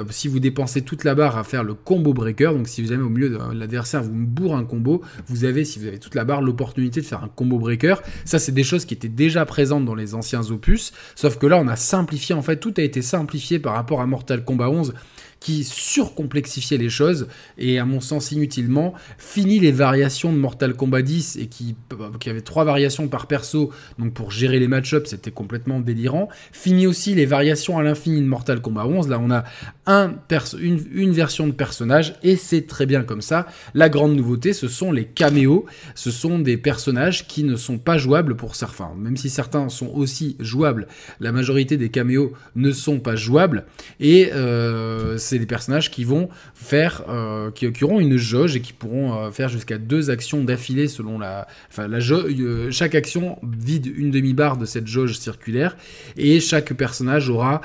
si 0.09 0.27
vous 0.27 0.39
dépensez 0.39 0.81
toute 0.81 1.05
la 1.05 1.15
barre 1.15 1.37
à 1.37 1.45
faire 1.45 1.63
le 1.63 1.73
combo 1.73 2.13
breaker. 2.13 2.51
Donc 2.53 2.67
si 2.67 2.81
vous 2.81 2.91
avez 2.91 3.01
au 3.01 3.09
milieu 3.09 3.29
de 3.29 3.37
l'adversaire 3.53 4.03
vous 4.03 4.11
bourre 4.13 4.57
un 4.57 4.65
combo, 4.65 5.01
vous 5.27 5.45
avez 5.45 5.63
si 5.63 5.79
vous 5.79 5.87
avez 5.87 5.97
toute 5.97 6.15
la 6.15 6.25
barre 6.25 6.41
l'opportunité 6.41 6.99
de 6.99 7.05
faire 7.05 7.23
un 7.23 7.29
combo 7.29 7.57
breaker. 7.57 7.95
Ça 8.25 8.37
c'est 8.37 8.51
des 8.51 8.63
choses 8.63 8.83
qui 8.83 8.93
étaient 8.93 9.08
déjà 9.09 9.45
présentes 9.45 9.85
dans 9.85 9.95
les 9.95 10.15
anciens 10.15 10.49
opus, 10.51 10.93
sauf 11.15 11.37
que 11.37 11.47
là 11.47 11.57
on 11.57 11.67
a 11.67 11.75
simplifié 11.75 12.35
en 12.35 12.41
fait 12.41 12.57
tout 12.57 12.73
a 12.77 12.81
été 12.81 13.01
simplifié 13.01 13.59
par 13.59 13.73
rapport 13.73 14.01
à 14.01 14.05
Mortal 14.05 14.43
Kombat 14.43 14.69
11 14.69 14.93
qui 15.39 15.63
surcomplexifiait 15.63 16.77
les 16.77 16.89
choses 16.89 17.27
et 17.57 17.79
à 17.79 17.85
mon 17.85 18.01
sens 18.01 18.31
inutilement. 18.31 18.93
Fini 19.17 19.59
les 19.59 19.71
variations 19.71 20.33
de 20.33 20.37
Mortal 20.37 20.73
Kombat 20.73 21.01
10 21.01 21.37
et 21.37 21.47
qui, 21.47 21.75
qui 22.19 22.29
avait 22.29 22.41
trois 22.41 22.63
variations 22.63 23.07
par 23.07 23.27
perso, 23.27 23.71
donc 23.97 24.13
pour 24.13 24.31
gérer 24.31 24.59
les 24.59 24.67
match-ups, 24.67 25.09
c'était 25.09 25.31
complètement 25.31 25.79
délirant. 25.79 26.29
Fini 26.51 26.87
aussi 26.87 27.15
les 27.15 27.25
variations 27.25 27.77
à 27.77 27.83
l'infini 27.83 28.21
de 28.21 28.27
Mortal 28.27 28.61
Kombat 28.61 28.85
11. 28.85 29.07
Là, 29.07 29.19
on 29.21 29.31
a 29.31 29.43
un 29.85 30.13
une, 30.59 30.83
une 30.91 31.11
version 31.11 31.47
de 31.47 31.51
personnage 31.51 32.15
et 32.23 32.35
c'est 32.35 32.67
très 32.67 32.85
bien 32.85 33.03
comme 33.03 33.21
ça. 33.21 33.47
La 33.73 33.89
grande 33.89 34.15
nouveauté, 34.15 34.53
ce 34.53 34.67
sont 34.67 34.91
les 34.91 35.05
caméos. 35.05 35.65
Ce 35.95 36.11
sont 36.11 36.39
des 36.39 36.57
personnages 36.57 37.27
qui 37.27 37.43
ne 37.43 37.55
sont 37.55 37.77
pas 37.77 37.97
jouables 37.97 38.35
pour 38.35 38.55
certains. 38.55 38.91
Même 38.97 39.17
si 39.17 39.29
certains 39.29 39.69
sont 39.69 39.87
aussi 39.87 40.35
jouables, 40.39 40.87
la 41.19 41.31
majorité 41.31 41.77
des 41.77 41.89
caméos 41.89 42.33
ne 42.55 42.71
sont 42.71 42.99
pas 42.99 43.15
jouables. 43.15 43.65
Et 43.99 44.31
euh, 44.33 45.17
c'est 45.29 45.39
des 45.39 45.45
personnages 45.45 45.91
qui 45.91 46.03
vont 46.03 46.29
faire, 46.55 47.03
euh, 47.07 47.51
qui, 47.51 47.83
auront 47.83 47.99
une 47.99 48.17
jauge 48.17 48.55
et 48.55 48.61
qui 48.61 48.73
pourront 48.73 49.13
euh, 49.13 49.31
faire 49.31 49.47
jusqu'à 49.47 49.77
deux 49.77 50.09
actions 50.09 50.43
d'affilée 50.43 50.87
selon 50.87 51.19
la, 51.19 51.47
enfin 51.69 51.87
la 51.87 51.99
jauge. 51.99 52.33
chaque 52.71 52.95
action 52.95 53.37
vide 53.43 53.91
une 53.95 54.09
demi-barre 54.11 54.57
de 54.57 54.65
cette 54.65 54.87
jauge 54.87 55.17
circulaire 55.17 55.77
et 56.17 56.39
chaque 56.39 56.73
personnage 56.73 57.29
aura 57.29 57.61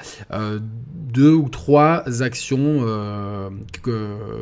deux 1.12 1.32
ou 1.32 1.48
trois 1.48 2.22
actions 2.22 2.84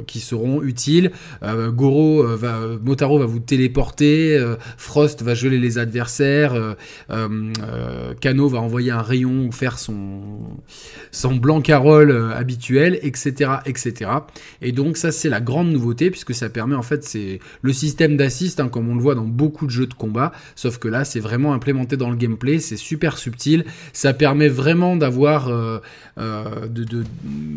qui 0.06 0.20
seront 0.20 0.62
utiles. 0.62 1.12
Goro 1.42 2.24
va, 2.24 2.60
Motaro 2.82 3.18
va 3.18 3.26
vous 3.26 3.40
téléporter, 3.40 4.42
Frost 4.76 5.22
va 5.22 5.34
geler 5.34 5.58
les 5.58 5.78
adversaires, 5.78 6.76
Kano 8.20 8.48
va 8.48 8.58
envoyer 8.58 8.90
un 8.90 9.02
rayon 9.02 9.46
ou 9.46 9.52
faire 9.52 9.78
son 9.78 10.20
son 11.10 11.34
blanc 11.34 11.60
carole 11.60 12.32
habituel, 12.34 12.98
etc.. 13.16 14.10
Et 14.60 14.72
donc 14.72 14.96
ça 14.96 15.12
c'est 15.12 15.28
la 15.28 15.40
grande 15.40 15.70
nouveauté 15.70 16.10
puisque 16.10 16.34
ça 16.34 16.48
permet 16.48 16.74
en 16.74 16.82
fait 16.82 17.04
c'est 17.04 17.40
le 17.62 17.72
système 17.72 18.16
d'assist 18.16 18.60
hein, 18.60 18.68
comme 18.68 18.88
on 18.88 18.94
le 18.94 19.00
voit 19.00 19.14
dans 19.14 19.24
beaucoup 19.24 19.66
de 19.66 19.70
jeux 19.70 19.86
de 19.86 19.94
combat, 19.94 20.32
sauf 20.54 20.78
que 20.78 20.88
là 20.88 21.04
c'est 21.04 21.20
vraiment 21.20 21.52
implémenté 21.54 21.96
dans 21.96 22.10
le 22.10 22.16
gameplay, 22.16 22.58
c'est 22.58 22.76
super 22.76 23.18
subtil, 23.18 23.64
ça 23.92 24.12
permet 24.12 24.48
vraiment 24.48 24.96
d'avoir 24.96 25.48
euh, 25.48 25.78
euh, 26.18 26.66
de, 26.68 27.04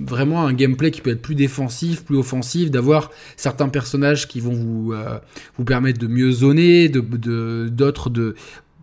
vraiment 0.05 0.45
un 0.45 0.53
gameplay 0.53 0.91
qui 0.91 1.01
peut 1.01 1.12
être 1.12 1.21
plus 1.21 1.35
défensif, 1.35 2.03
plus 2.03 2.17
offensif, 2.17 2.71
d'avoir 2.71 3.12
certains 3.38 3.69
personnages 3.69 4.27
qui 4.27 4.39
vont 4.39 4.53
vous 4.53 4.93
euh, 4.93 5.19
permettre 5.65 6.00
de 6.00 6.07
mieux 6.07 6.31
zoner, 6.31 6.89
de 6.89 7.67
d'autres 7.69 8.09
de 8.09 8.35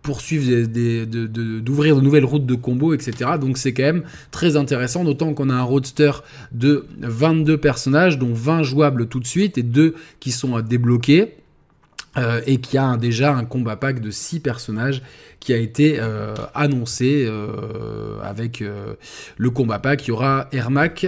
poursuivre 0.03 0.67
d'ouvrir 0.67 1.95
de, 1.95 2.01
nouvelles 2.01 2.25
routes 2.25 2.45
de 2.45 2.55
combo, 2.55 2.93
etc. 2.93 3.31
Donc 3.41 3.57
c'est 3.57 3.73
quand 3.73 3.83
même 3.83 4.03
très 4.29 4.55
intéressant, 4.57 5.03
d'autant 5.03 5.33
qu'on 5.33 5.49
a 5.49 5.55
un 5.55 5.63
roadster 5.63 6.11
de 6.51 6.85
22 6.99 7.57
personnages, 7.57 8.19
dont 8.19 8.33
20 8.33 8.63
jouables 8.63 9.07
tout 9.07 9.19
de 9.19 9.25
suite 9.25 9.57
et 9.57 9.63
2 9.63 9.95
qui 10.19 10.31
sont 10.31 10.55
à 10.55 10.61
débloquer. 10.61 11.37
Euh, 12.15 12.41
et 12.45 12.57
qui 12.57 12.77
a 12.77 12.95
déjà 12.95 13.33
un 13.33 13.43
combat 13.43 13.75
pack 13.75 13.99
de 13.99 14.11
6 14.11 14.39
personnages 14.39 15.01
qui 15.43 15.51
a 15.51 15.57
été 15.57 15.97
euh, 15.99 16.33
annoncé 16.55 17.25
euh, 17.27 18.17
avec 18.23 18.61
euh, 18.61 18.93
le 19.37 19.49
combat 19.49 19.77
pack. 19.77 20.05
Il 20.05 20.09
y 20.09 20.11
aura 20.11 20.47
Ermac, 20.53 21.05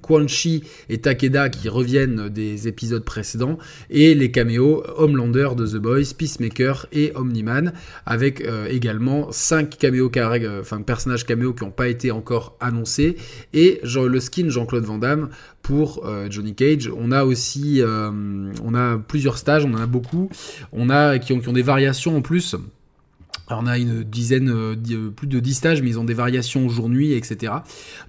Quan 0.00 0.26
Chi 0.26 0.64
et 0.88 0.98
Takeda 0.98 1.50
qui 1.50 1.68
reviennent 1.68 2.30
des 2.30 2.66
épisodes 2.66 3.04
précédents 3.04 3.58
et 3.90 4.14
les 4.14 4.30
caméos 4.30 4.82
Homelander 4.96 5.50
de 5.54 5.66
The 5.66 5.76
Boys, 5.76 6.14
Peacemaker 6.16 6.86
et 6.92 7.12
Omniman 7.14 7.72
avec 8.06 8.42
également 8.70 9.30
5 9.30 9.76
caméos, 9.76 10.10
enfin 10.60 10.80
personnages 10.80 11.26
caméos 11.26 11.52
qui 11.52 11.64
n'ont 11.64 11.70
pas 11.70 11.88
été 11.88 12.10
encore 12.10 12.56
annoncés 12.60 13.16
et 13.52 13.80
le 13.84 14.20
skin 14.20 14.48
Jean-Claude 14.48 14.84
Van 14.84 14.98
Damme 14.98 15.28
pour 15.62 16.08
Johnny 16.30 16.54
Cage. 16.54 16.90
On 16.96 17.12
a 17.12 17.24
aussi 17.24 17.82
on 17.84 18.74
a 18.74 18.98
plusieurs 18.98 19.36
stages, 19.36 19.64
on 19.64 19.74
en 19.74 19.80
a 19.82 19.86
beaucoup. 19.86 20.30
On 20.72 20.88
a 20.88 21.18
qui 21.18 21.32
ont, 21.32 21.40
qui 21.40 21.48
ont 21.48 21.52
des 21.52 21.62
variations 21.62 22.16
en 22.16 22.22
plus. 22.22 22.56
On 23.48 23.66
a 23.66 23.78
une 23.78 24.02
dizaine, 24.02 24.50
euh, 24.50 24.74
euh, 24.90 25.10
plus 25.10 25.26
de 25.26 25.38
10 25.38 25.54
stages, 25.54 25.82
mais 25.82 25.90
ils 25.90 25.98
ont 25.98 26.04
des 26.04 26.14
variations 26.14 26.68
jour-nuit, 26.68 27.12
etc. 27.12 27.52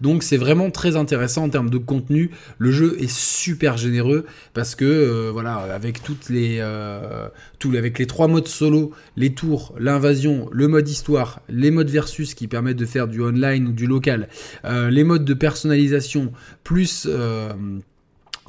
Donc 0.01 0.23
c'est 0.23 0.37
vraiment 0.37 0.71
très 0.71 0.95
intéressant 0.95 1.43
en 1.43 1.49
termes 1.49 1.69
de 1.69 1.77
contenu. 1.77 2.31
Le 2.57 2.71
jeu 2.71 2.97
est 2.99 3.11
super 3.11 3.77
généreux 3.77 4.25
parce 4.53 4.75
que 4.75 4.85
euh, 4.85 5.29
voilà, 5.31 5.55
avec 5.57 6.01
toutes 6.01 6.29
les, 6.29 6.59
avec 6.59 7.99
les 7.99 8.07
trois 8.07 8.27
modes 8.27 8.47
solo, 8.47 8.91
les 9.15 9.33
tours, 9.33 9.75
l'invasion, 9.79 10.49
le 10.51 10.67
mode 10.67 10.89
histoire, 10.89 11.41
les 11.49 11.71
modes 11.71 11.89
versus 11.89 12.33
qui 12.33 12.47
permettent 12.47 12.77
de 12.77 12.85
faire 12.85 13.07
du 13.07 13.21
online 13.21 13.67
ou 13.67 13.71
du 13.71 13.85
local, 13.85 14.29
les 14.63 15.03
modes 15.03 15.25
de 15.25 15.33
personnalisation, 15.33 16.31
plus 16.63 17.07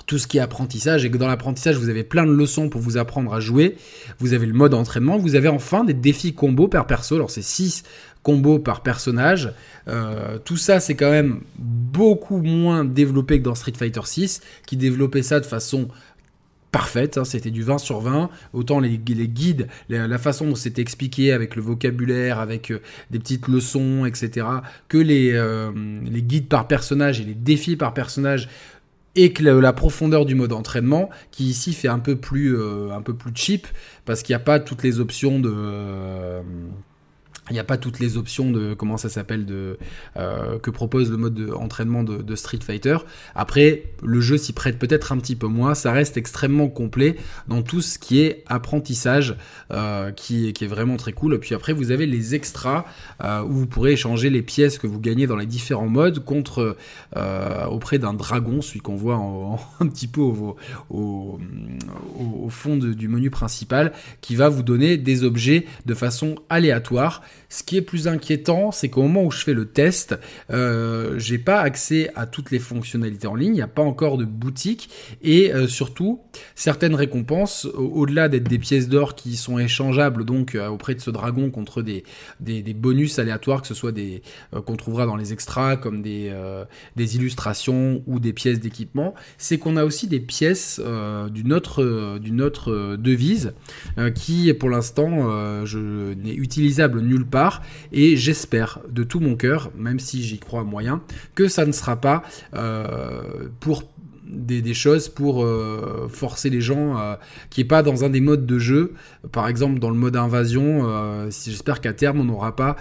tout 0.08 0.18
ce 0.18 0.26
qui 0.26 0.38
est 0.38 0.40
apprentissage 0.40 1.04
et 1.04 1.10
que 1.10 1.18
dans 1.18 1.28
l'apprentissage 1.28 1.76
vous 1.76 1.90
avez 1.90 2.02
plein 2.02 2.26
de 2.26 2.32
leçons 2.32 2.68
pour 2.68 2.80
vous 2.80 2.96
apprendre 2.96 3.32
à 3.32 3.40
jouer. 3.40 3.76
Vous 4.18 4.32
avez 4.32 4.46
le 4.46 4.54
mode 4.54 4.74
entraînement, 4.74 5.18
vous 5.18 5.36
avez 5.36 5.48
enfin 5.48 5.84
des 5.84 5.94
défis 5.94 6.34
combo 6.34 6.66
par 6.66 6.86
perso. 6.86 7.14
Alors 7.14 7.30
c'est 7.30 7.42
6 7.42 7.84
combos 8.22 8.58
par 8.58 8.82
personnage. 8.82 9.52
Euh, 9.86 10.38
tout 10.44 10.56
ça 10.56 10.80
c'est 10.80 10.96
quand 10.96 11.10
même 11.10 11.40
beaucoup 11.58 12.38
moins 12.38 12.84
développé 12.84 13.38
que 13.38 13.44
dans 13.44 13.54
Street 13.54 13.74
Fighter 13.76 14.00
6 14.02 14.40
qui 14.66 14.76
développait 14.76 15.22
ça 15.22 15.40
de 15.40 15.46
façon 15.46 15.88
parfaite, 16.70 17.16
hein. 17.16 17.24
c'était 17.24 17.50
du 17.50 17.62
20 17.62 17.78
sur 17.78 18.00
20, 18.00 18.28
autant 18.52 18.80
les, 18.80 18.98
guides, 18.98 19.68
la, 19.88 20.18
façon 20.18 20.46
dont 20.46 20.54
c'était 20.54 20.82
expliqué 20.82 21.32
avec 21.32 21.56
le 21.56 21.62
vocabulaire, 21.62 22.38
avec 22.38 22.70
euh, 22.70 22.80
des 23.10 23.18
petites 23.18 23.48
leçons, 23.48 24.04
etc., 24.04 24.46
que 24.88 24.98
les, 24.98 25.32
euh, 25.32 25.70
les 26.04 26.22
guides 26.22 26.48
par 26.48 26.68
personnage 26.68 27.20
et 27.20 27.24
les 27.24 27.34
défis 27.34 27.76
par 27.76 27.94
personnage 27.94 28.50
et 29.18 29.32
que 29.32 29.42
la, 29.42 29.72
profondeur 29.72 30.25
du 30.25 30.37
mode 30.37 30.52
entraînement 30.52 31.10
qui 31.32 31.46
ici 31.46 31.72
fait 31.72 31.88
un 31.88 31.98
peu 31.98 32.14
plus 32.14 32.56
euh, 32.56 32.96
cheap 33.34 33.66
parce 34.04 34.22
qu'il 34.22 34.32
n'y 34.32 34.40
a 34.40 34.44
pas 34.44 34.60
toutes 34.60 34.84
les 34.84 35.00
options 35.00 35.40
de 35.40 35.52
euh, 35.52 36.40
il 37.50 37.54
n'y 37.54 37.58
a 37.58 37.64
pas 37.64 37.78
toutes 37.78 37.98
les 37.98 38.16
options 38.16 38.50
de 38.50 38.74
comment 38.74 38.96
ça 38.96 39.08
s'appelle 39.08 39.46
euh, 40.16 40.58
que 40.58 40.70
propose 40.70 41.10
le 41.10 41.16
mode 41.16 41.34
d'entraînement 41.34 42.02
de, 42.02 42.36
Street 42.36 42.58
Fighter. 42.62 42.98
Après, 43.34 43.84
le 44.02 44.20
jeu 44.20 44.36
s'y 44.36 44.52
prête 44.52 44.78
peut-être 44.78 45.12
un 45.12 45.18
petit 45.18 45.34
peu 45.34 45.46
moins. 45.46 45.74
Ça 45.74 45.92
reste 45.92 46.16
extrêmement 46.16 46.68
complet 46.68 47.16
dans 47.48 47.62
tout 47.62 47.80
ce 47.80 47.98
qui 47.98 48.20
est 48.20 48.44
apprentissage, 48.46 49.36
euh, 49.72 50.12
qui, 50.12 50.48
est 50.48 50.66
vraiment 50.66 50.96
très 50.96 51.12
cool. 51.12 51.38
Puis 51.40 51.54
après, 51.54 51.72
vous 51.72 51.90
avez 51.90 52.06
les 52.06 52.34
extras 52.34 52.84
euh, 53.24 53.42
où 53.42 53.52
vous 53.52 53.66
pourrez 53.66 53.92
échanger 53.92 54.30
les 54.30 54.42
pièces 54.42 54.78
que 54.78 54.86
vous 54.86 55.00
gagnez 55.00 55.26
dans 55.26 55.36
les 55.36 55.46
différents 55.46 55.88
modes 55.88 56.24
contre 56.24 56.76
auprès 57.70 57.98
d'un 57.98 58.14
dragon, 58.14 58.62
celui 58.62 58.80
qu'on 58.80 58.96
voit 58.96 59.16
un 59.80 59.86
petit 59.86 60.06
peu 60.06 60.20
au, 60.20 61.38
fond 62.50 62.76
du 62.76 63.08
menu 63.08 63.30
principal, 63.30 63.92
qui 64.20 64.36
va 64.36 64.48
vous 64.48 64.62
donner 64.62 64.96
des 64.96 65.24
objets 65.24 65.66
de 65.86 65.94
façon 65.94 66.36
aléatoire. 66.48 67.22
Ce 67.49 67.62
qui 67.62 67.76
est 67.76 67.83
plus 67.83 68.09
inquiétant, 68.09 68.73
c'est 68.73 68.88
qu'au 68.88 69.02
moment 69.02 69.25
où 69.25 69.30
je 69.30 69.42
fais 69.42 69.54
le 69.54 69.66
test, 69.66 70.18
euh, 70.50 71.18
j'ai 71.18 71.38
pas 71.38 71.61
accès 71.61 72.11
à 72.14 72.26
toutes 72.26 72.50
les 72.50 72.59
fonctionnalités 72.59 73.26
en 73.26 73.35
ligne, 73.35 73.52
il 73.52 73.57
n'y 73.57 73.62
a 73.62 73.68
pas 73.68 73.83
encore 73.83 74.18
de 74.18 74.25
boutique 74.25 74.90
et 75.23 75.52
euh, 75.52 75.66
surtout 75.66 76.21
certaines 76.54 76.95
récompenses, 76.95 77.66
au-delà 77.75 78.28
d'être 78.28 78.49
des 78.49 78.59
pièces 78.59 78.88
d'or 78.88 79.14
qui 79.14 79.37
sont 79.37 79.59
échangeables 79.59 80.25
donc 80.25 80.54
euh, 80.54 80.68
auprès 80.68 80.95
de 80.95 81.00
ce 81.00 81.11
dragon 81.11 81.50
contre 81.50 81.83
des, 81.83 82.04
bonus 82.75 83.18
aléatoires, 83.18 83.62
que 83.62 83.68
ce 83.68 83.75
soit 83.75 83.92
des 83.92 84.23
euh, 84.54 84.61
qu'on 84.61 84.76
trouvera 84.76 85.07
dans 85.07 85.16
les 85.16 85.33
extras 85.33 85.76
comme 85.76 86.02
des, 86.02 86.33
illustrations 86.97 88.02
ou 88.07 88.21
des 88.21 88.33
pièces 88.33 88.61
d'équipement, 88.61 89.14
c'est 89.38 89.59
qu'on 89.59 89.76
a 89.76 89.85
aussi 89.85 90.07
des 90.07 90.21
pièces 90.21 90.80
d'une 91.30 91.52
autre 91.52 92.97
devise 92.97 93.54
qui 94.14 94.52
pour 94.52 94.68
l'instant 94.68 95.64
je 95.64 96.12
n'est 96.14 96.35
utilisable 96.35 97.00
nulle 97.00 97.25
part. 97.28 97.62
Et 97.92 98.16
j'espère 98.16 98.80
de 98.88 99.04
tout 99.04 99.20
mon 99.20 99.37
cœur, 99.37 99.70
même 99.76 100.00
si 100.00 100.23
j'y 100.23 100.38
crois 100.38 100.64
moyen, 100.64 101.02
que 101.35 101.49
ça 101.49 101.66
ne 101.66 101.73
sera 101.73 101.97
pas 101.97 102.23
euh, 102.54 103.49
pour 103.61 103.85
des, 104.28 104.75
choses 104.75 105.08
pour 105.08 105.42
euh, 105.42 106.08
forcer 106.08 106.50
les 106.50 106.61
gens 106.61 106.99
euh, 106.99 107.14
qui 107.50 107.62
est 107.62 107.64
pas 107.64 107.82
dans 107.82 108.04
un 108.04 108.11
des 108.11 108.20
modes 108.20 108.47
de 108.47 108.58
jeu. 108.58 108.92
Par 109.32 109.49
exemple, 109.49 109.78
dans 109.78 109.90
le 109.90 109.97
mode 109.97 110.16
invasion, 110.16 110.88
euh, 110.88 111.30
j'espère 111.30 111.80
qu'à 111.80 111.92
terme 111.92 112.20
on 112.20 112.25
n'aura 112.25 112.54
pas 112.54 112.76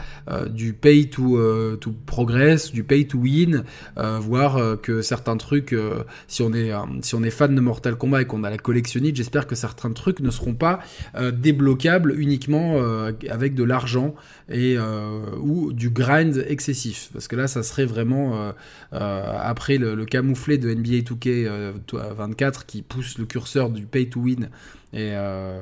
du 0.49 0.73
pay 0.73 1.09
to, 1.09 1.39
to 1.77 1.93
progress, 2.05 2.71
du 2.71 2.83
pay 2.83 3.07
to 3.07 3.19
win, 3.19 3.63
voire 3.95 4.79
que 4.81 5.01
certains 5.01 5.37
trucs, 5.37 5.75
si 6.27 6.41
on 6.41 6.53
est 6.53 6.71
si 7.01 7.15
on 7.15 7.23
est 7.23 7.29
fan 7.29 7.55
de 7.55 7.61
Mortal 7.61 7.95
Kombat 7.95 8.23
et 8.23 8.25
qu'on 8.25 8.43
a 8.43 8.49
la 8.49 8.57
collectionnite, 8.57 9.15
j'espère 9.15 9.47
que 9.47 9.55
certains 9.55 9.91
trucs 9.91 10.19
ne 10.19 10.31
seront 10.31 10.53
pas 10.53 10.79
débloquables 11.33 12.19
uniquement 12.19 12.77
avec 13.29 13.55
de 13.55 13.63
l'argent 13.63 14.15
et 14.49 14.77
ou 15.39 15.73
du 15.73 15.89
grind 15.89 16.45
excessif, 16.47 17.09
parce 17.13 17.27
que 17.27 17.35
là, 17.35 17.47
ça 17.47 17.63
serait 17.63 17.85
vraiment 17.85 18.53
après 18.91 19.77
le, 19.77 19.95
le 19.95 20.05
camouflet 20.05 20.57
de 20.57 20.73
NBA 20.73 20.99
2K 20.99 21.36
24 21.45 22.65
qui 22.65 22.81
pousse 22.81 23.17
le 23.17 23.25
curseur 23.25 23.69
du 23.69 23.85
pay 23.85 24.09
to 24.09 24.21
win 24.21 24.49
et 24.93 25.11
euh, 25.11 25.59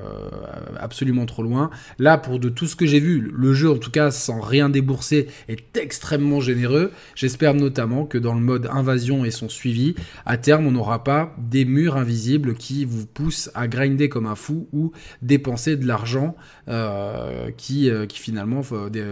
absolument 0.79 1.25
trop 1.25 1.41
loin. 1.41 1.71
Là, 1.97 2.17
pour 2.17 2.39
de 2.39 2.49
tout 2.49 2.67
ce 2.67 2.75
que 2.75 2.85
j'ai 2.85 2.99
vu, 2.99 3.31
le 3.35 3.53
jeu, 3.53 3.71
en 3.71 3.77
tout 3.77 3.89
cas, 3.89 4.11
sans 4.11 4.39
rien 4.39 4.69
débourser, 4.69 5.27
est 5.47 5.77
extrêmement 5.77 6.41
généreux. 6.41 6.91
J'espère 7.15 7.55
notamment 7.55 8.05
que 8.05 8.19
dans 8.19 8.35
le 8.35 8.41
mode 8.41 8.69
invasion 8.71 9.25
et 9.25 9.31
son 9.31 9.49
suivi, 9.49 9.95
à 10.27 10.37
terme, 10.37 10.67
on 10.67 10.71
n'aura 10.71 11.03
pas 11.03 11.35
des 11.39 11.65
murs 11.65 11.97
invisibles 11.97 12.53
qui 12.53 12.85
vous 12.85 13.07
poussent 13.07 13.49
à 13.55 13.67
grinder 13.67 14.09
comme 14.09 14.27
un 14.27 14.35
fou 14.35 14.67
ou 14.71 14.91
dépenser 15.23 15.75
de 15.75 15.87
l'argent 15.87 16.35
euh, 16.67 17.49
qui, 17.57 17.89
euh, 17.89 18.05
qui 18.05 18.19
finalement, 18.19 18.61
des, 18.91 19.03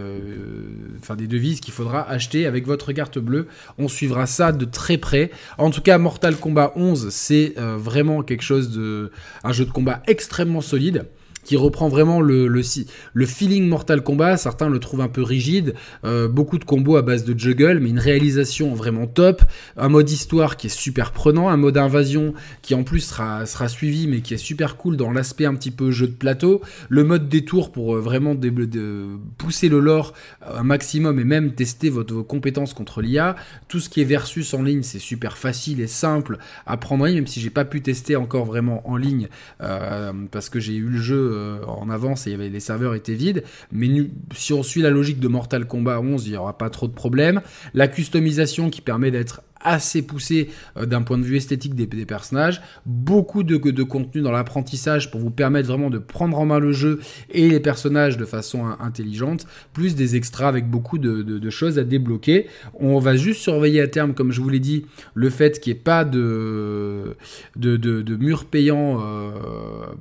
enfin, 1.00 1.16
des 1.16 1.26
devises 1.26 1.60
qu'il 1.60 1.74
faudra 1.74 2.08
acheter 2.08 2.46
avec 2.46 2.66
votre 2.66 2.92
carte 2.92 3.18
bleue. 3.18 3.48
On 3.78 3.88
suivra 3.88 4.26
ça 4.26 4.52
de 4.52 4.64
très 4.64 4.96
près. 4.96 5.32
En 5.58 5.70
tout 5.70 5.82
cas, 5.82 5.98
Mortal 5.98 6.36
Kombat 6.36 6.72
11, 6.76 7.08
c'est 7.10 7.54
vraiment 7.56 8.22
quelque 8.22 8.42
chose 8.42 8.70
de, 8.70 9.10
un 9.42 9.52
jeu 9.52 9.64
de 9.64 9.70
combat 9.70 10.02
extrêmement 10.06 10.60
solide 10.60 11.06
qui 11.44 11.56
reprend 11.56 11.88
vraiment 11.88 12.20
le, 12.20 12.48
le, 12.48 13.26
feeling 13.26 13.68
Mortal 13.68 14.02
Kombat. 14.02 14.36
Certains 14.36 14.68
le 14.68 14.78
trouvent 14.80 15.02
un 15.02 15.08
peu 15.08 15.22
rigide, 15.22 15.74
euh, 16.04 16.26
beaucoup 16.28 16.58
de 16.58 16.64
combos 16.64 16.96
à 16.96 17.02
base 17.02 17.24
de 17.24 17.38
juggle, 17.38 17.78
mais 17.80 17.90
une 17.90 17.98
réalisation 17.98 18.74
vraiment 18.74 19.06
top, 19.06 19.42
un 19.76 19.88
mode 19.88 20.10
histoire 20.10 20.56
qui 20.56 20.66
est 20.66 20.76
super 20.76 21.12
prenant, 21.12 21.48
un 21.48 21.56
mode 21.56 21.76
invasion 21.76 22.34
qui 22.62 22.74
en 22.74 22.82
plus 22.82 23.00
sera, 23.00 23.46
sera 23.46 23.68
suivi, 23.68 24.08
mais 24.08 24.20
qui 24.20 24.34
est 24.34 24.38
super 24.38 24.76
cool 24.76 24.96
dans 24.96 25.12
l'aspect 25.12 25.44
un 25.44 25.54
petit 25.54 25.70
peu 25.70 25.90
jeu 25.90 26.06
de 26.06 26.12
plateau, 26.12 26.62
le 26.88 27.04
mode 27.04 27.28
détour 27.28 27.70
pour 27.70 27.94
euh, 27.94 28.00
vraiment 28.00 28.34
de, 28.34 28.50
pousser 29.38 29.68
le 29.68 29.80
lore 29.80 30.14
un 30.46 30.62
maximum 30.62 31.18
et 31.18 31.24
même 31.24 31.52
tester 31.52 31.90
votre, 31.90 32.14
vos 32.14 32.24
compétences 32.24 32.72
contre 32.72 33.02
l'IA. 33.02 33.36
Tout 33.68 33.80
ce 33.80 33.88
qui 33.88 34.00
est 34.00 34.04
versus 34.04 34.54
en 34.54 34.62
ligne, 34.62 34.82
c'est 34.82 34.98
super 34.98 35.36
facile 35.36 35.80
et 35.80 35.86
simple 35.86 36.38
à 36.66 36.76
prendre 36.76 37.04
même 37.12 37.26
si 37.26 37.40
j'ai 37.40 37.50
pas 37.50 37.64
pu 37.64 37.82
tester 37.82 38.16
encore 38.16 38.44
vraiment 38.44 38.88
en 38.88 38.96
ligne 38.96 39.28
euh, 39.60 40.12
parce 40.30 40.48
que 40.48 40.60
j'ai 40.60 40.74
eu 40.74 40.88
le 40.88 40.98
jeu 40.98 41.33
euh, 41.34 41.64
en 41.66 41.90
avance 41.90 42.26
et 42.26 42.36
les 42.36 42.60
serveurs 42.60 42.94
étaient 42.94 43.14
vides. 43.14 43.44
Mais 43.72 43.88
si 44.34 44.52
on 44.52 44.62
suit 44.62 44.82
la 44.82 44.90
logique 44.90 45.20
de 45.20 45.28
Mortal 45.28 45.66
Kombat 45.66 46.00
11, 46.00 46.26
il 46.26 46.30
n'y 46.30 46.36
aura 46.36 46.56
pas 46.56 46.70
trop 46.70 46.86
de 46.86 46.92
problèmes. 46.92 47.40
La 47.74 47.88
customisation 47.88 48.70
qui 48.70 48.80
permet 48.80 49.10
d'être 49.10 49.42
assez 49.64 50.02
poussé 50.02 50.50
euh, 50.76 50.86
d'un 50.86 51.02
point 51.02 51.18
de 51.18 51.24
vue 51.24 51.36
esthétique 51.36 51.74
des, 51.74 51.86
personnages, 52.04 52.62
beaucoup 52.86 53.42
de, 53.42 53.56
contenu 53.82 54.20
dans 54.20 54.30
l'apprentissage 54.30 55.10
pour 55.10 55.20
vous 55.20 55.30
permettre 55.30 55.68
vraiment 55.68 55.90
de 55.90 55.98
prendre 55.98 56.38
en 56.38 56.46
main 56.46 56.58
le 56.58 56.72
jeu 56.72 57.00
et 57.30 57.48
les 57.48 57.60
personnages 57.60 58.16
de 58.16 58.24
façon 58.24 58.66
intelligente, 58.78 59.46
plus 59.72 59.94
des 59.94 60.16
extras 60.16 60.48
avec 60.48 60.70
beaucoup 60.70 60.98
de, 60.98 61.50
choses 61.50 61.78
à 61.78 61.84
débloquer. 61.84 62.46
On 62.74 62.98
va 62.98 63.16
juste 63.16 63.40
surveiller 63.40 63.80
à 63.80 63.88
terme, 63.88 64.14
comme 64.14 64.32
je 64.32 64.40
vous 64.40 64.48
l'ai 64.48 64.60
dit, 64.60 64.86
le 65.14 65.30
fait 65.30 65.60
qu'il 65.60 65.72
n'y 65.72 65.78
ait 65.78 65.82
pas 65.82 66.04
de, 66.04 67.16
de, 67.56 67.76
de, 67.76 68.16
mur 68.16 68.44
payant 68.44 69.00
euh, 69.00 69.30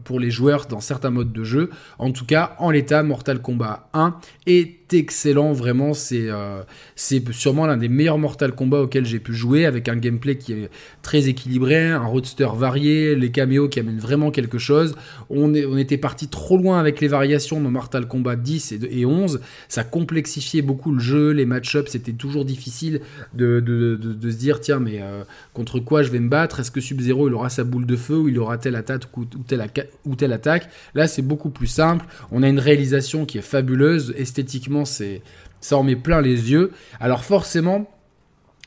pour 0.03 0.20
les 0.20 0.32
joueurs 0.32 0.65
dans 0.65 0.79
certains 0.79 1.10
modes 1.10 1.32
de 1.32 1.43
jeu. 1.43 1.70
En 2.00 2.12
tout 2.12 2.25
cas, 2.25 2.55
en 2.60 2.72
l'état, 2.72 3.03
Mortal 3.03 3.41
Kombat 3.41 3.89
1 3.93 4.15
est 4.48 4.83
excellent, 4.92 5.54
vraiment, 5.54 5.94
c'est 5.94 6.30
euh, 6.30 6.62
c'est 6.96 7.32
sûrement 7.32 7.66
l'un 7.66 7.78
des 7.78 7.88
meilleurs 7.88 8.18
Mortal 8.18 8.54
Kombat 8.54 8.82
auxquels 8.82 9.06
j'ai 9.06 9.20
pu 9.20 9.34
jouer, 9.34 9.66
avec 9.66 9.88
un 9.88 9.96
gameplay 9.96 10.38
qui 10.38 10.54
est 10.54 10.70
très 11.02 11.28
équilibré, 11.28 11.90
un 11.90 12.06
roadster 12.06 12.50
varié, 12.56 13.16
les 13.16 13.32
caméos 13.32 13.70
qui 13.70 13.80
amènent 13.80 14.00
vraiment 14.00 14.32
quelque 14.32 14.58
chose. 14.58 14.96
On, 15.30 15.54
était 15.78 15.98
parti 15.98 16.28
trop 16.28 16.58
loin 16.58 16.80
avec 16.80 17.02
les 17.02 17.08
variations 17.08 17.60
dans 17.62 17.70
Mortal 17.70 18.08
Kombat 18.08 18.36
10 18.36 18.74
et, 18.90 19.06
11, 19.06 19.42
ça 19.68 19.84
complexifiait 19.84 20.62
beaucoup 20.62 20.92
le 20.92 21.00
jeu, 21.00 21.32
les 21.32 21.46
match-ups, 21.46 21.92
c'était 21.92 22.13
toujours 22.13 22.46
difficile 22.46 23.02
de, 23.34 23.60
de, 23.60 24.32
se 24.32 24.38
dire, 24.38 24.60
tiens, 24.60 24.80
mais 24.80 25.02
euh, 25.02 25.24
contre 25.54 25.80
quoi 25.80 26.04
je 26.04 26.10
vais 26.10 26.20
me 26.20 26.30
battre? 26.30 26.60
Est-ce 26.60 26.72
que 26.72 26.82
Sub-Zero, 26.82 27.28
il 27.28 27.34
aura 27.34 27.50
sa 27.50 27.63
boule 27.63 27.86
de 27.86 27.96
feu 27.96 28.18
ou 28.18 28.30
il 28.30 28.40
aura 28.40 28.58
telle 28.58 28.75
attaque 28.75 29.04
ou 29.18 30.16
telle 30.16 30.34
attaque? 30.34 30.70
Là, 30.96 31.08
c'est 31.08 31.22
beaucoup 31.22 31.50
plus 31.50 31.68
simple, 31.68 32.06
on 32.32 32.44
a 32.44 32.48
une 32.48 32.60
réalisation 32.60 33.25
qui 33.25 33.38
est 33.38 33.42
fabuleuse, 33.42 34.13
esthétiquement, 34.18 34.83
ça 34.86 35.78
en 35.78 35.84
met 35.84 35.96
plein 35.96 36.22
les 36.22 36.52
yeux. 36.52 36.72
Alors 37.00 37.24
forcément, 37.24 37.90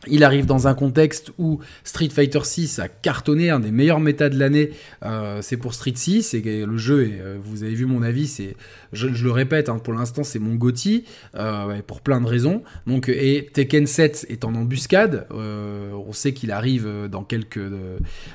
il 0.07 0.25
arrive 0.25 0.47
dans 0.47 0.69
un 0.69 0.75
contexte 0.75 1.33
où 1.38 1.61
Street 1.83 2.11
Fighter 2.11 2.41
6 2.43 2.79
a 2.79 2.88
cartonné, 2.88 3.50
un 3.50 3.61
des 3.61 3.71
meilleurs 3.71 3.99
méta 3.99 4.29
de 4.29 4.38
l'année, 4.38 4.71
euh, 5.05 5.41
c'est 5.43 5.57
pour 5.57 5.75
Street 5.75 5.95
6, 5.95 6.35
et 6.35 6.67
le 6.67 6.76
jeu, 6.76 7.11
euh, 7.12 7.38
vous 7.43 7.62
avez 7.62 7.75
vu 7.75 7.87
mon 7.87 8.03
avis, 8.03 8.26
c'est, 8.26 8.57
je, 8.93 9.07
le 9.07 9.31
répète, 9.31 9.69
hein, 9.69 9.79
pour 9.79 9.95
l'instant 9.95 10.23
c'est 10.23 10.38
mon 10.38 10.55
GOTY, 10.55 11.05
euh, 11.35 11.81
pour 11.87 12.03
plein 12.03 12.21
de 12.21 12.26
raisons. 12.26 12.62
Donc, 12.87 13.09
et 13.09 13.49
Tekken 13.53 13.87
7 13.87 14.26
est 14.29 14.45
en 14.45 14.55
embuscade, 14.55 15.26
on 15.31 16.12
sait 16.12 16.33
qu'il 16.33 16.53
arrive 16.53 17.09
dans 17.11 17.25
quelques, 17.25 17.61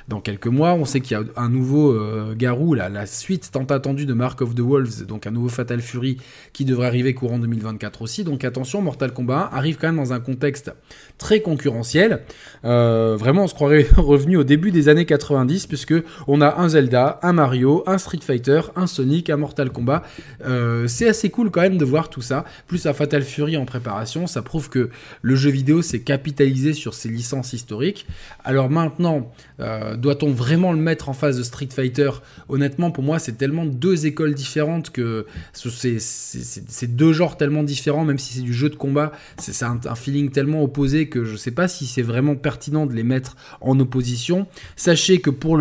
dans 0.08 0.22
mois, 0.48 0.74
on 0.74 0.86
sait 0.86 1.00
qu'il 1.00 1.18
y 1.18 1.20
a 1.20 1.24
un 1.38 1.50
nouveau 1.50 1.96
Garou, 2.36 2.74
la, 2.74 2.90
la 2.90 3.06
suite 3.06 3.52
tant 3.52 3.64
attendue 3.66 4.06
de 4.06 4.14
Mark 4.14 4.42
of 4.42 4.56
the 4.56 4.60
Wolves, 4.60 5.06
donc 5.06 5.28
un 5.28 5.32
nouveau 5.32 5.50
Fatal 5.50 5.82
Fury 5.82 6.18
qui 6.54 6.66
devrait 6.66 6.88
arriver 6.88 7.14
courant 7.14 7.40
2024 7.40 8.02
aussi. 8.02 8.24
Donc 8.24 8.44
attention, 8.44 8.82
Mortal 8.82 9.14
Kombat 9.14 9.50
1 9.52 9.58
arrive 9.58 9.78
quand 9.78 9.88
même 9.88 9.98
dans 9.98 10.14
un 10.14 10.20
contexte 10.20 10.72
très 11.18 11.42
concurrentiel. 11.52 12.22
Euh, 12.64 13.18
vraiment, 13.20 13.44
on 13.44 13.48
se 13.48 13.54
croirait 13.54 13.88
revenu 13.98 14.38
au 14.38 14.44
début 14.46 14.72
des 14.72 14.88
années 14.88 15.06
90, 15.06 15.68
puisque 15.68 15.96
on 16.28 16.40
a 16.40 16.56
un 16.62 16.70
Zelda, 16.70 17.20
un 17.24 17.34
Mario, 17.34 17.84
un 17.88 17.98
Street 17.98 18.22
Fighter, 18.22 18.62
un 18.78 18.88
Sonic, 18.88 19.30
un 19.30 19.38
Mortal 19.38 19.70
Kombat. 19.72 20.04
Euh, 20.46 20.88
c'est 20.88 21.10
assez 21.10 21.30
cool 21.30 21.52
quand 21.52 21.62
même 21.62 21.78
de 21.78 21.84
voir 21.84 22.10
tout 22.10 22.22
ça. 22.22 22.46
Plus 22.68 22.86
un 22.86 22.94
Fatal 22.94 23.24
Fury 23.24 23.58
en 23.58 23.66
préparation, 23.66 24.28
ça 24.28 24.42
prouve 24.42 24.70
que 24.70 24.90
le 25.22 25.36
jeu 25.36 25.50
vidéo 25.50 25.82
s'est 25.82 26.02
capitalisé 26.02 26.72
sur 26.74 26.94
ses 26.94 27.10
licences 27.10 27.52
historiques. 27.52 28.06
Alors 28.46 28.70
maintenant, 28.70 29.30
euh, 29.60 29.98
doit-on 29.98 30.32
vraiment 30.32 30.72
le 30.72 30.80
mettre 30.80 31.10
en 31.10 31.14
face 31.14 31.38
de 31.38 31.44
Street 31.44 31.70
Fighter? 31.70 32.12
Honnêtement, 32.48 32.92
pour 32.92 33.04
moi, 33.04 33.20
c'est 33.20 33.38
tellement 33.38 33.66
deux 33.66 34.06
écoles 34.06 34.34
différentes 34.34 34.92
que 34.92 35.26
c'est 35.52 36.96
deux 36.96 37.12
genres 37.12 37.36
tellement 37.36 37.64
différents, 37.64 38.06
même 38.06 38.20
si 38.20 38.36
c'est 38.36 38.42
du 38.42 38.54
jeu 38.54 38.70
de 38.70 38.76
combat, 38.76 39.12
c'est 39.38 39.66
un, 39.66 39.80
un 39.86 39.96
feeling 39.96 40.32
tellement 40.32 40.64
opposé 40.64 41.10
que 41.10 41.26
je 41.26 41.36
sais 41.42 41.52
pas 41.52 41.68
si 41.68 41.86
c'est 41.86 42.02
vraiment 42.02 42.36
pertinent 42.36 42.86
de 42.86 42.94
les 42.94 43.04
mettre 43.04 43.36
en 43.62 43.80
opposition. 43.80 44.48
Sachez 44.76 45.22
que 45.22 45.30
pour 45.30 45.60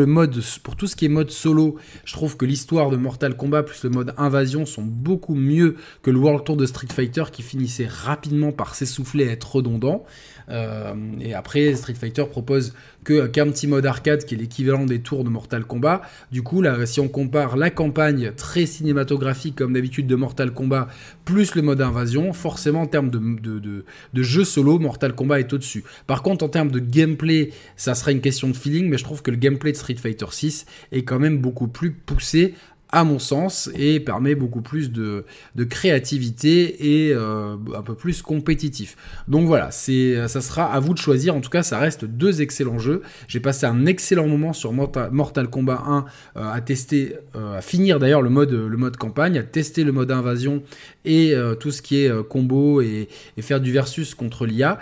pour 0.63 0.77
tout 0.77 0.87
ce 0.87 0.97
qui 0.97 1.07
est 1.07 1.09
mode 1.09 1.31
solo, 1.31 1.77
je 2.05 2.13
trouve 2.13 2.37
que 2.37 2.45
l'histoire 2.45 2.91
de 2.91 2.97
Mortal 2.97 3.37
Kombat 3.37 3.63
plus 3.63 3.83
le 3.85 3.91
mode 3.91 4.15
invasion 4.17 4.67
sont 4.67 4.83
beaucoup 4.83 5.35
mieux 5.35 5.77
que 6.03 6.11
le 6.11 6.19
World 6.19 6.45
Tour 6.45 6.57
de 6.57 6.67
Street 6.67 6.89
Fighter 6.93 7.25
qui 7.33 7.43
finissait 7.43 7.87
rapidement 7.87 8.53
par 8.53 8.75
s'essouffler 8.75 9.25
et 9.25 9.31
être 9.31 9.57
redondant. 9.57 10.05
Euh, 10.51 10.95
et 11.21 11.35
après, 11.35 11.75
Street 11.75 11.95
Fighter 11.95 12.25
propose 12.29 12.75
que 13.05 13.27
qu'un 13.27 13.51
petit 13.51 13.67
mode 13.67 13.87
arcade 13.87 14.25
qui 14.25 14.35
est 14.35 14.39
l'équivalent 14.39 14.85
des 14.85 15.01
tours 15.01 15.25
de 15.25 15.31
Mortal 15.31 15.65
Kombat. 15.65 16.03
Du 16.33 16.43
coup, 16.43 16.61
là, 16.61 16.85
si 16.87 17.01
on 17.01 17.09
compare 17.09 17.57
la 17.57 17.71
campagne 17.71 18.33
très 18.37 18.67
cinématographique 18.67 19.57
comme 19.57 19.73
d'habitude 19.73 20.07
de 20.07 20.15
Mortal 20.17 20.53
Kombat 20.53 20.89
plus 21.25 21.55
le 21.55 21.63
mode 21.63 21.81
invasion, 21.81 22.33
forcément 22.33 22.83
en 22.83 22.87
termes 22.87 23.11
de, 23.11 23.85
jeu 24.15 24.45
solo, 24.45 24.79
Mortal 24.79 25.15
Kombat 25.15 25.41
est 25.41 25.53
au-dessus. 25.53 25.85
Par 26.07 26.23
contre, 26.23 26.45
en 26.45 26.49
termes 26.49 26.71
de 26.71 26.79
gameplay, 26.79 27.51
ça 27.77 27.95
serait 27.95 28.13
une 28.13 28.21
question 28.21 28.49
de 28.49 28.57
feeling, 28.57 28.89
mais 28.89 28.99
je 28.99 29.05
trouve 29.05 29.23
que 29.23 29.31
le 29.31 29.37
gameplay 29.37 29.73
de 29.73 29.77
Street 29.77 29.95
Fighter 29.95 30.27
6 30.31 30.67
est 30.93 31.03
quand 31.03 31.19
même 31.19 31.39
beaucoup 31.39 31.69
plus 31.69 31.93
poussé 31.93 32.55
à 32.93 33.05
mon 33.05 33.19
sens, 33.19 33.71
et 33.75 34.01
permet 34.01 34.35
beaucoup 34.35 34.63
plus 34.63 34.91
de, 34.91 35.25
de 35.55 35.65
créativité 35.65 37.07
et 37.07 37.13
euh, 37.15 37.57
un 37.77 37.83
peu 37.83 37.95
plus 37.95 38.23
compétitif. 38.23 38.97
Donc 39.29 39.47
voilà, 39.47 39.71
c'est, 39.71 40.29
ça 40.29 40.41
sera 40.41 40.73
à 40.73 40.81
vous 40.81 40.95
de 40.95 40.99
choisir. 40.99 41.35
En 41.35 41.41
tout 41.41 41.51
cas, 41.51 41.63
ça 41.63 41.79
reste 41.79 42.05
deux 42.05 42.43
excellents 42.43 42.79
jeux. 42.79 43.03
J'ai 43.29 43.41
passé 43.41 43.67
un 43.67 43.87
excellent 43.87 44.27
moment 44.27 44.53
sur 44.53 44.73
Mortal, 44.73 45.49
Kombat 45.49 45.83
1 45.87 46.05
euh, 46.37 46.53
à 46.53 46.61
tester, 46.61 47.17
euh, 47.37 47.59
à 47.59 47.61
finir 47.61 47.99
d'ailleurs 47.99 48.23
le 48.23 48.31
mode, 48.31 48.53
le 48.53 48.77
mode 48.77 48.97
campagne, 48.97 49.39
à 49.39 49.43
tester 49.43 49.85
le 49.85 49.93
mode 49.93 50.11
invasion 50.11 50.63
et 51.05 51.35
tout 51.61 51.71
ce 51.71 51.81
qui 51.81 52.05
est 52.05 52.29
combo 52.29 52.83
et, 52.83 53.09
faire 53.41 53.61
du 53.61 53.73
versus 53.73 54.15
contre 54.15 54.45
l'IA. 54.45 54.79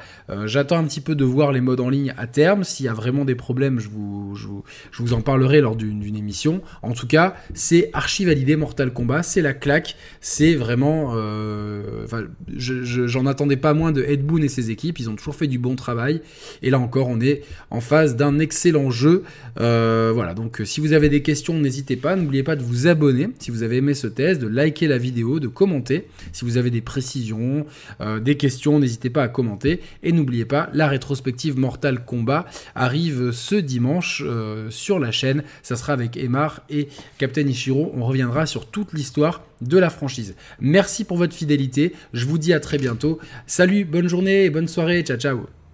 j'attends 0.47 0.79
un 0.79 0.85
petit 0.85 1.01
peu 1.01 1.15
de 1.15 1.25
voir 1.25 1.53
les 1.53 1.61
modes 1.61 1.79
en 1.79 1.89
ligne 1.89 2.13
à 2.17 2.27
terme. 2.27 2.65
S'il 2.65 2.87
y 2.87 2.89
a 2.89 2.93
vraiment 2.93 3.25
des 3.25 3.37
problèmes, 3.37 3.79
je 3.79 3.89
vous, 3.89 4.35
je 4.35 4.49
vous, 4.49 4.65
je 4.91 5.03
vous 5.03 5.13
en 5.13 5.21
parlerai 5.21 5.61
lors 5.61 5.77
d'une, 5.77 6.01
d'une 6.01 6.17
émission. 6.17 6.61
En 6.83 6.93
tout 6.93 7.07
cas, 7.07 7.37
c'est 7.55 7.91
archi 7.99 8.25
validé 8.25 8.55
Mortal 8.55 8.93
Kombat, 8.93 9.25
c'est 9.25 9.43
la 9.43 9.53
claque, 9.53 9.97
c'est 10.21 10.55
vraiment... 10.55 11.15
Euh, 11.17 12.07
j'en 12.57 13.27
attendais 13.27 13.57
pas 13.57 13.75
moins 13.75 13.91
de 13.91 14.05
Ed 14.05 14.25
Boon 14.25 14.41
et 14.41 14.49
ses 14.49 14.71
équipes, 14.71 15.01
ils 15.01 15.11
ont 15.11 15.17
toujours 15.17 15.35
fait 15.35 15.49
du 15.49 15.59
bon 15.59 15.75
travail, 15.75 16.23
et 16.63 16.71
là 16.71 16.79
encore 16.79 17.09
on 17.09 17.21
est 17.21 17.43
en 17.71 17.81
phase 17.81 18.15
d'un 18.15 18.39
excellent 18.39 18.91
jeu. 18.91 19.25
Euh, 19.59 20.13
voilà, 20.15 20.35
donc 20.35 20.63
si 20.65 20.81
vous 20.81 20.93
avez 20.93 21.09
des 21.09 21.23
questions, 21.23 21.59
n'hésitez 21.59 21.97
pas, 21.97 22.15
n'oubliez 22.15 22.45
pas 22.45 22.55
de 22.55 22.63
vous 22.63 22.87
abonner 22.87 23.31
si 23.41 23.51
vous 23.51 23.65
avez 23.65 23.79
aimé 23.79 23.95
ce 23.95 24.07
test, 24.07 24.41
de 24.41 24.47
liker 24.47 24.87
la 24.87 24.99
vidéo, 24.99 25.41
de 25.41 25.49
commenter 25.49 26.07
si 26.33 26.45
vous 26.45 26.57
avez 26.57 26.71
des 26.71 26.81
précisions, 26.81 27.67
euh, 28.01 28.21
des 28.21 28.37
questions, 28.37 28.79
n'hésitez 28.79 29.11
pas 29.11 29.25
à 29.25 29.29
commenter, 29.29 29.81
et 30.05 30.13
n'oubliez 30.13 30.45
pas, 30.45 30.71
la 30.73 30.87
rétrospective 30.87 31.59
Mortal 31.59 32.05
Kombat 32.05 32.47
arrive 32.77 33.33
ce 33.33 33.57
dimanche 33.57 34.23
sur 34.71 35.01
la 35.01 35.11
chaîne, 35.11 35.43
ça 35.65 35.75
sera 35.75 35.95
avec 35.95 36.17
Emar 36.17 36.63
et 36.71 36.87
Captain 37.19 37.47
Ishiro 37.47 37.88
on 37.95 38.05
reviendra 38.05 38.47
sur 38.47 38.67
toute 38.67 38.93
l'histoire 38.93 39.43
de 39.61 39.79
la 39.79 39.91
franchise. 39.91 40.35
Merci 40.61 41.05
pour 41.05 41.17
votre 41.17 41.35
fidélité, 41.35 41.95
je 42.13 42.27
vous 42.27 42.39
dis 42.39 42.53
à 42.53 42.61
très 42.61 42.79
bientôt. 42.79 43.19
Salut, 43.47 43.85
bonne 43.85 44.09
journée 44.09 44.45
et 44.45 44.51
bonne 44.51 44.69
soirée, 44.69 45.03
ciao 45.03 45.17
ciao 45.17 45.68